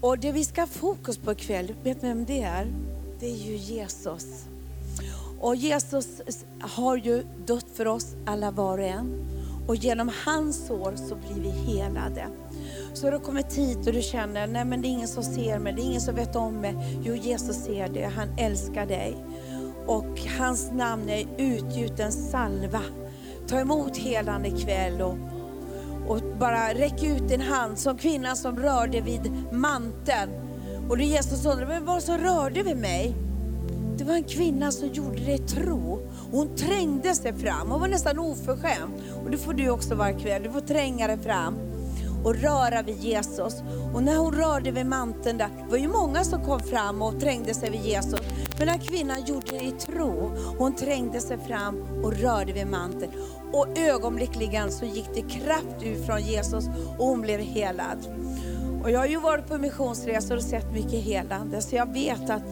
[0.00, 2.72] Och det vi ska ha fokus på ikväll, vet ni vem det är?
[3.20, 4.44] Det är ju Jesus.
[5.40, 6.20] Och Jesus
[6.60, 9.26] har ju dött för oss alla var och en.
[9.68, 12.26] Och genom hans sår så blir vi helade.
[12.94, 15.58] Så har du kommit hit och du känner, nej men det är ingen som ser
[15.58, 17.00] mig, det är ingen som vet om mig.
[17.02, 19.16] Jo, Jesus ser dig, han älskar dig.
[19.86, 22.82] Och hans namn är utgjuten salva.
[23.48, 25.16] Ta emot helande ikväll och,
[26.08, 30.30] och bara räck ut din hand som kvinnan som rörde vid manteln.
[30.88, 33.14] Och det Jesus undrade, men vad som rörde vid mig?
[33.98, 36.08] Det var en kvinna som gjorde det i tro.
[36.30, 38.92] Hon trängde sig fram, hon var nästan oförskämd.
[39.24, 41.58] Och det får du också vara ikväll, du får tränga dig fram
[42.26, 43.62] och röra vid Jesus.
[43.94, 47.20] Och när hon rörde vid manteln där, det var ju många som kom fram och
[47.20, 48.20] trängde sig vid Jesus.
[48.58, 50.32] Men den här kvinnan gjorde det i tro.
[50.58, 53.12] Hon trängde sig fram och rörde vid manteln.
[53.52, 56.64] Och ögonblickligen så gick det kraft ut från Jesus
[56.98, 57.98] och hon blev helad.
[58.82, 62.42] Och jag har ju varit på missionsresor och sett mycket helande, så jag vet att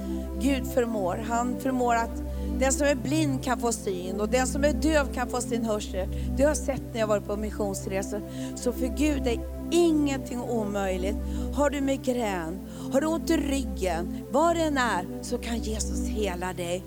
[0.40, 1.24] Gud förmår.
[1.28, 2.22] Han förmår att
[2.58, 5.64] den som är blind kan få syn och den som är döv kan få sin
[5.64, 6.08] hörsel.
[6.36, 8.22] Det har jag sett när jag varit på missionsresor.
[8.56, 11.16] Så för Gud är ingenting omöjligt.
[11.54, 12.60] Har du migrän,
[12.92, 16.84] har du ont i ryggen, vad det än är, så kan Jesus hela dig.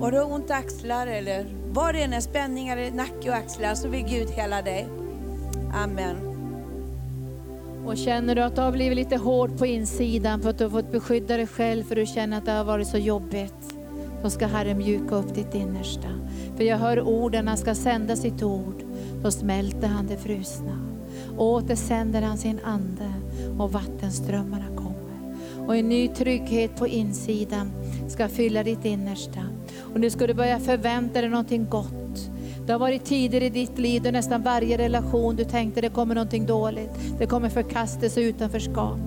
[0.00, 3.74] Har du ont i axlar eller vad det än är, spänningar i nacke och axlar,
[3.74, 4.86] så vill Gud hela dig.
[5.74, 6.16] Amen.
[7.86, 10.70] Och känner du att du har blivit lite hård på insidan för att du har
[10.70, 13.74] fått beskydda dig själv för du känner att det har varit så jobbigt.
[14.22, 16.08] Då ska Herren mjuka upp ditt innersta.
[16.56, 18.82] För jag hör orden, han ska sända sitt ord.
[19.22, 20.85] Då smälter han det frusna.
[21.36, 23.12] Åter sänder han sin ande
[23.58, 25.36] och vattenströmmarna kommer.
[25.66, 27.70] Och en ny trygghet på insidan
[28.08, 29.40] ska fylla ditt innersta.
[29.94, 32.30] Och nu ska du börja förvänta dig någonting gott.
[32.66, 36.14] Det har varit tider i ditt liv då nästan varje relation du tänkte det kommer
[36.14, 37.18] någonting dåligt.
[37.18, 38.98] Det kommer förkastelse och utanförskap.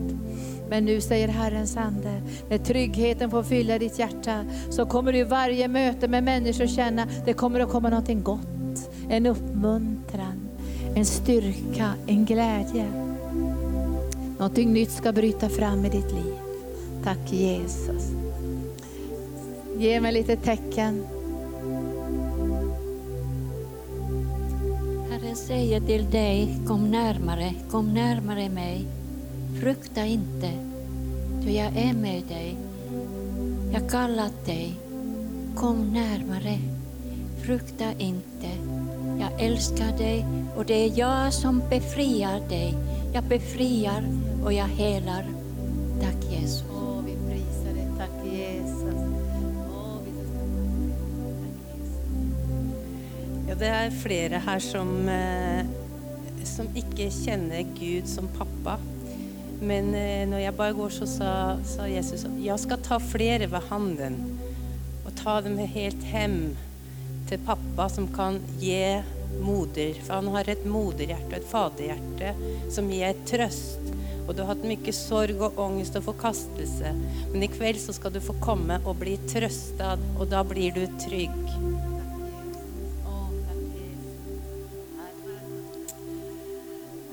[0.70, 5.24] Men nu säger Herrens ande, när tryggheten får fylla ditt hjärta så kommer du i
[5.24, 8.48] varje möte med människor känna det kommer att komma någonting gott.
[9.10, 10.29] En uppmuntran,
[11.00, 12.86] en styrka, en glädje.
[14.38, 16.34] Någonting nytt ska bryta fram i ditt liv.
[17.04, 18.12] Tack Jesus.
[19.78, 21.04] Ge mig lite tecken.
[25.10, 28.86] Herren säger till dig, kom närmare, kom närmare mig.
[29.62, 30.52] Frukta inte,
[31.44, 32.58] ty jag är med dig.
[33.74, 34.74] Jag kallat dig,
[35.56, 36.58] kom närmare.
[37.44, 38.50] Frukta inte,
[39.20, 42.78] jag älskar dig och det är jag som befriar dig.
[43.14, 44.04] Jag befriar
[44.44, 45.26] och jag helar.
[46.02, 46.64] Tack Jesus.
[46.72, 47.88] Åh, vi prisar dig.
[47.98, 48.96] Tack Jesus.
[49.76, 50.12] Åh, vi
[53.50, 55.66] Ja, det är flera här som, eh,
[56.44, 58.78] som inte känner Gud som pappa.
[59.62, 63.70] Men eh, när jag bara går, så sa, sa Jesus jag ska ta flera vid
[63.70, 64.40] handen
[65.06, 66.56] och ta dem helt hem
[67.30, 68.82] til pappa som kan gi
[69.40, 69.98] moder.
[70.06, 72.34] For han har et moderhjerte og et faderhjerte
[72.74, 73.94] som gir trøst.
[74.28, 76.94] Og du har hatt mye sorg og angst og forkastelse.
[77.32, 80.86] Men i kveld så skal du få komme og bli trøsta, og da blir du
[81.02, 81.38] trygg.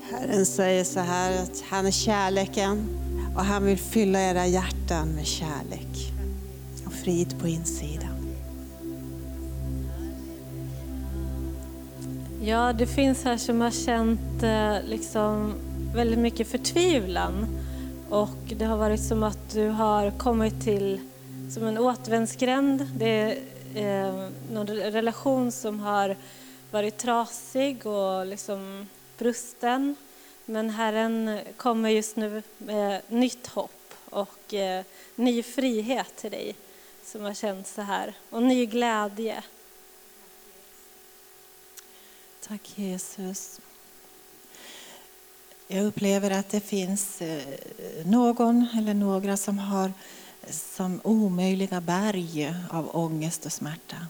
[0.09, 2.89] Herren säger så här att han är kärleken
[3.35, 6.13] och han vill fylla era hjärtan med kärlek.
[6.85, 8.16] Och frid på insidan.
[12.47, 15.53] Ja, det finns här som har känt eh, liksom
[15.95, 17.45] väldigt mycket förtvivlan.
[18.09, 20.99] Och det har varit som att du har kommit till
[21.53, 22.87] som en återvändsgränd.
[22.95, 23.37] Det
[23.75, 26.15] är eh, någon relation som har
[26.71, 28.87] varit trasig och liksom
[29.17, 29.95] brusten.
[30.45, 34.83] Men Herren kommer just nu med nytt hopp och eh,
[35.15, 36.55] ny frihet till dig
[37.05, 38.13] som har känt så här.
[38.29, 39.43] Och ny glädje.
[42.47, 43.59] Tack Jesus.
[45.67, 47.57] Jag upplever att det finns eh,
[48.05, 49.93] någon eller några som har
[50.49, 54.07] som omöjliga berg av ångest och smärta.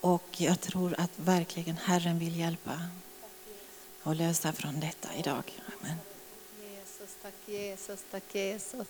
[0.00, 2.80] Och jag tror att verkligen Herren vill hjälpa
[4.02, 5.44] och lösa från detta idag.
[5.80, 5.96] Amen.
[6.62, 8.88] Jesus, tack Jesus, tack Jesus.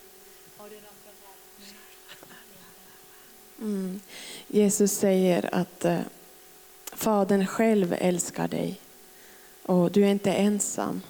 [3.59, 4.01] Mm.
[4.49, 6.01] Jesus säger att eh,
[7.01, 8.81] Fadern själv älskar dig
[9.63, 11.03] och du är inte ensam.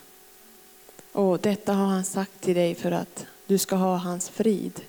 [1.13, 4.81] Och detta har han sagt till dig för att du ska ha hans frid.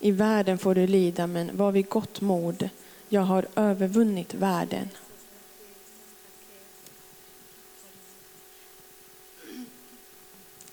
[0.00, 2.68] I världen får du lida, men var vid gott mod.
[3.08, 4.88] Jag har övervunnit världen.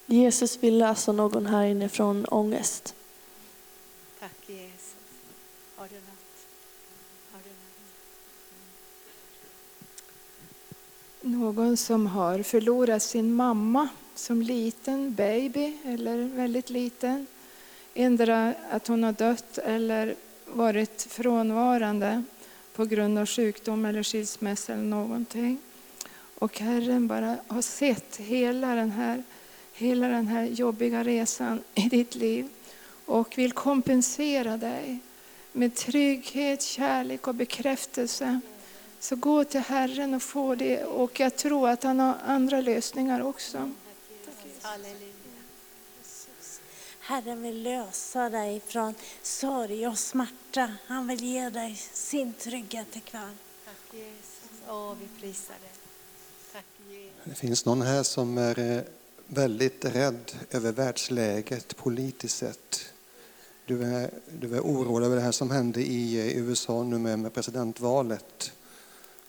[0.05, 2.95] Jesus vill lösa alltså någon här inne från ångest.
[4.19, 4.95] Tack Jesus.
[5.75, 6.47] Har du något?
[7.31, 7.57] Har du något?
[11.27, 17.27] Någon som har förlorat sin mamma som liten baby eller väldigt liten.
[17.93, 20.15] Endera att hon har dött eller
[20.45, 22.23] varit frånvarande
[22.75, 25.59] på grund av sjukdom eller skilsmässa eller någonting.
[26.39, 29.23] Och Herren bara har sett hela den här,
[29.73, 32.49] hela den här jobbiga resan i ditt liv
[33.05, 34.99] och vill kompensera dig
[35.51, 38.41] med trygghet, kärlek och bekräftelse.
[38.99, 40.83] Så gå till Herren och få det.
[40.83, 43.71] Och jag tror att han har andra lösningar också.
[44.61, 45.17] Halleluja.
[47.07, 50.73] Herren vill lösa dig från sorg och smärta.
[50.85, 53.35] Han vill ge dig sin trygghet ikväll.
[53.65, 54.67] Tack Jesus.
[54.69, 55.71] Åh, vi prisar dig.
[56.53, 57.13] Tack Jesus.
[57.23, 58.81] Det finns någon här som är eh,
[59.27, 62.85] väldigt rädd över världsläget politiskt sett.
[63.65, 67.19] Du är, du är orolig över det här som hände i eh, USA nu med,
[67.19, 68.51] med presidentvalet.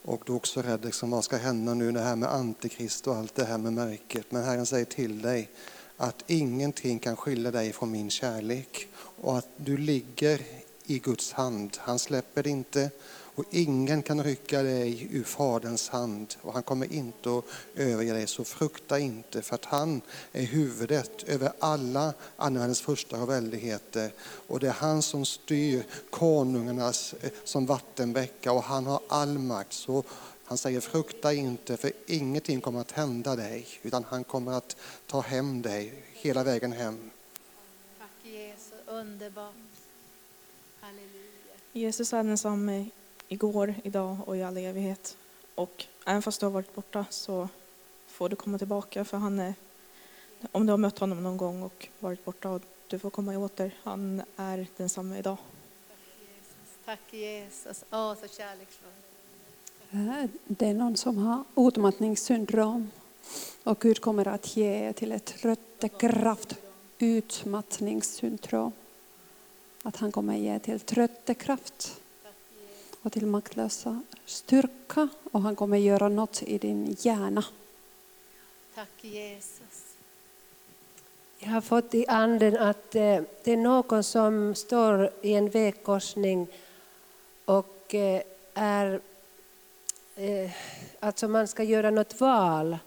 [0.09, 3.17] Och du är också rädd liksom, vad ska hända nu det här med antikrist och
[3.17, 4.27] allt det här med märket.
[4.31, 5.51] Men Herren säger till dig
[5.97, 10.41] att ingenting kan skilja dig från min kärlek och att du ligger
[10.85, 11.77] i Guds hand.
[11.81, 12.91] Han släpper dig inte
[13.39, 18.27] och ingen kan rycka dig ur Faderns hand och han kommer inte att överge dig.
[18.27, 20.01] Så frukta inte för att han
[20.33, 27.15] är huvudet över alla andevärldens första och väldigheter och det är han som styr konungarnas
[27.21, 29.73] eh, som vattenbäckar och han har all makt.
[29.73, 30.05] Så
[30.45, 34.77] han säger frukta inte för ingenting kommer att hända dig utan han kommer att
[35.07, 37.11] ta hem dig hela vägen hem.
[37.99, 38.73] Tack Jesus.
[38.87, 39.55] Underbart.
[40.81, 41.55] Halleluja.
[41.73, 42.91] Jesus är densamme
[43.29, 45.17] igår, idag och i all evighet.
[45.55, 47.49] Och även fast du har varit borta så
[48.07, 49.55] får du komma tillbaka för han är,
[50.53, 53.75] om du har mött honom någon gång och varit borta och du får komma åter,
[53.83, 55.37] han är densamme idag.
[56.85, 57.85] Tack Jesus.
[57.91, 58.89] Åh, så kärleksfull.
[60.47, 62.91] Det är någon som har utmattningssyndrom
[63.63, 66.57] och Gud kommer att ge till ett tröttekraft
[66.99, 68.73] utmattningssyndrom.
[69.83, 72.01] Att han kommer ge till tröttekraft
[73.09, 77.45] och till maktlösa styrka och han kommer göra något i din hjärna.
[78.75, 79.97] Tack Jesus.
[81.39, 86.47] Jag har fått i anden att eh, det är någon som står i en vägkorsning
[87.45, 88.23] och eh,
[88.55, 89.01] är...
[90.17, 90.51] Eh,
[91.01, 92.79] alltså man ska göra något val.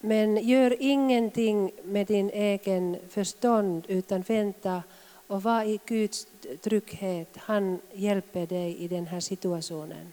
[0.00, 4.82] Men gör ingenting med din egen förstånd utan vänta
[5.26, 6.26] och var i Guds
[6.60, 7.36] trygghet.
[7.36, 10.12] Han hjälper dig i den här situationen.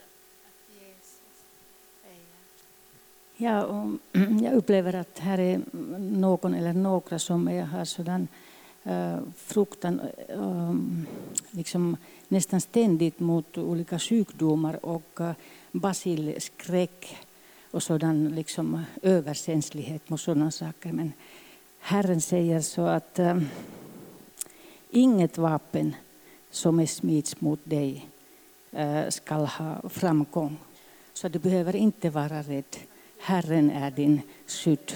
[3.38, 3.98] Ja, och
[4.42, 5.62] jag upplever att här är
[6.00, 8.28] någon eller några som är, har sådan
[8.84, 10.76] äh, fruktan äh,
[11.52, 11.98] liksom
[12.28, 15.32] nästan ständigt mot olika sjukdomar och äh,
[15.72, 17.18] basilskräck
[17.72, 20.92] och sådan liksom överkänslighet mot sådana saker.
[20.92, 21.14] Men
[21.80, 23.20] Herren säger så att
[24.92, 25.96] inget vapen
[26.50, 28.10] som är smids mot dig
[28.72, 30.58] eh, skall ska ha framgång.
[31.14, 32.78] Så du behöver inte vara rädd.
[33.20, 34.94] Herren är din skydd.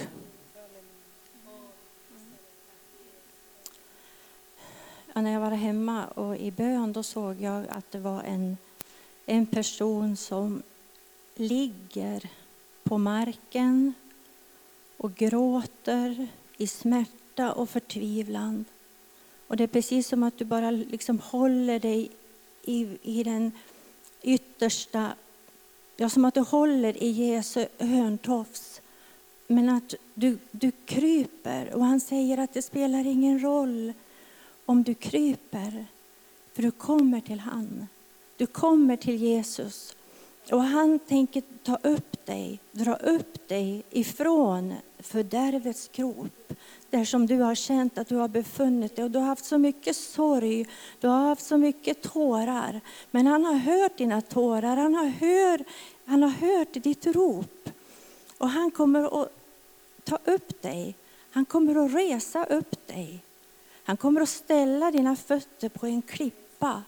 [5.22, 8.56] när jag var hemma och i bön då såg jag att det var en,
[9.26, 10.62] en person som
[11.34, 12.30] ligger
[12.82, 13.94] på marken
[14.96, 18.64] och gråter i smärta och förtvivlan.
[19.46, 22.10] Och det är precis som att du bara liksom håller dig
[22.62, 23.52] i, i den
[24.22, 25.12] yttersta,
[25.96, 28.80] ja som att du håller i Jesu hörntofs.
[29.46, 33.92] Men att du, du kryper och han säger att det spelar ingen roll
[34.64, 35.86] om du kryper,
[36.52, 37.86] för du kommer till han.
[38.36, 39.96] Du kommer till Jesus
[40.50, 46.52] och han tänker ta upp dig, dra upp dig ifrån fördärvets grop.
[46.96, 49.58] Där som du har känt att du har befunnit dig och du har haft så
[49.58, 50.66] mycket sorg,
[51.00, 52.80] du har haft så mycket tårar.
[53.10, 55.64] Men han har hört dina tårar, han har, hör,
[56.04, 57.68] han har hört ditt rop.
[58.38, 59.32] Och han kommer att
[60.04, 60.94] ta upp dig,
[61.30, 63.22] han kommer att resa upp dig.
[63.84, 66.82] Han kommer att ställa dina fötter på en klippa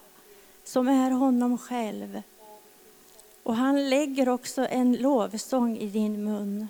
[0.64, 2.22] som är honom själv.
[3.42, 6.68] Och han lägger också en lovsång i din mun.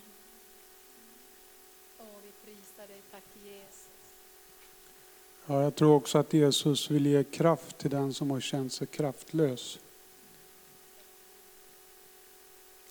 [5.51, 8.87] Ja, jag tror också att Jesus vill ge kraft till den som har känt sig
[8.87, 9.79] kraftlös.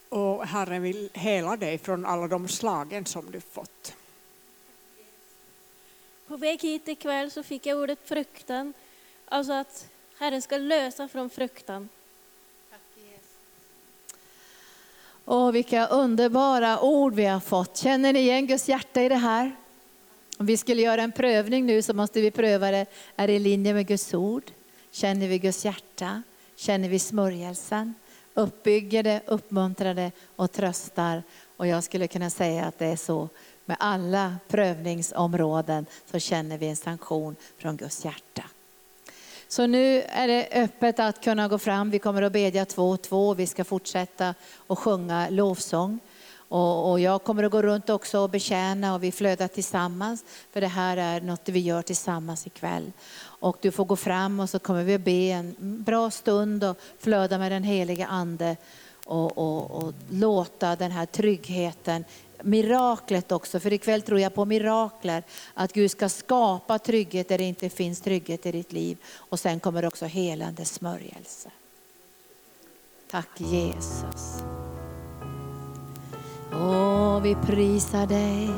[0.10, 3.96] Och Herren vill hela dig från alla de slagen som du fått.
[6.28, 8.74] På väg hit ikväll så fick jag ordet fruktan.
[9.26, 11.90] Alltså att Herren ska lösa från fruktan.
[15.30, 17.78] Åh, vilka underbara ord vi har fått.
[17.78, 19.56] Känner ni igen Guds hjärta i det här?
[20.38, 22.86] Om vi skulle göra en prövning nu så måste vi pröva det.
[23.16, 24.44] Är det i linje med Guds ord?
[24.92, 26.24] Känner vi Guds hjärta?
[26.56, 27.94] Känner vi smörjelsen?
[28.34, 31.24] Uppbygger det, uppmuntrar det och tröstar.
[31.58, 33.30] Och jag skulle kunna säga att det är så
[33.66, 38.44] med alla prövningsområden så känner vi en sanktion från Guds hjärta.
[39.50, 41.90] Så nu är det öppet att kunna gå fram.
[41.90, 43.34] Vi kommer att bedja två och två.
[43.34, 44.36] Vi ska fortsätta
[44.68, 46.00] att sjunga lovsång.
[46.50, 50.26] Och, och, jag kommer att gå runt också och betjäna och vi flödar tillsammans.
[50.54, 52.92] För det här är något vi gör tillsammans ikväll.
[53.20, 57.38] Och du får gå fram och så kommer vi be en bra stund och flöda
[57.38, 58.58] med den heliga ande.
[59.06, 62.04] Och, och, och låta den här tryggheten
[62.44, 65.24] miraklet också, för ikväll tror jag på mirakler.
[65.54, 68.98] Att Gud ska skapa trygghet där det inte finns trygghet i ditt liv.
[69.16, 71.50] Och sen kommer också helande smörjelse.
[73.12, 74.44] Tack Jesus.
[76.54, 78.50] Åh, vi prisar dig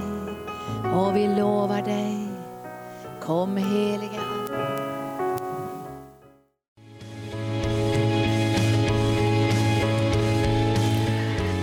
[0.96, 2.28] och vi lovar dig.
[3.22, 4.24] Kom heliga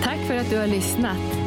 [0.03, 1.46] Tack för att du har lyssnat.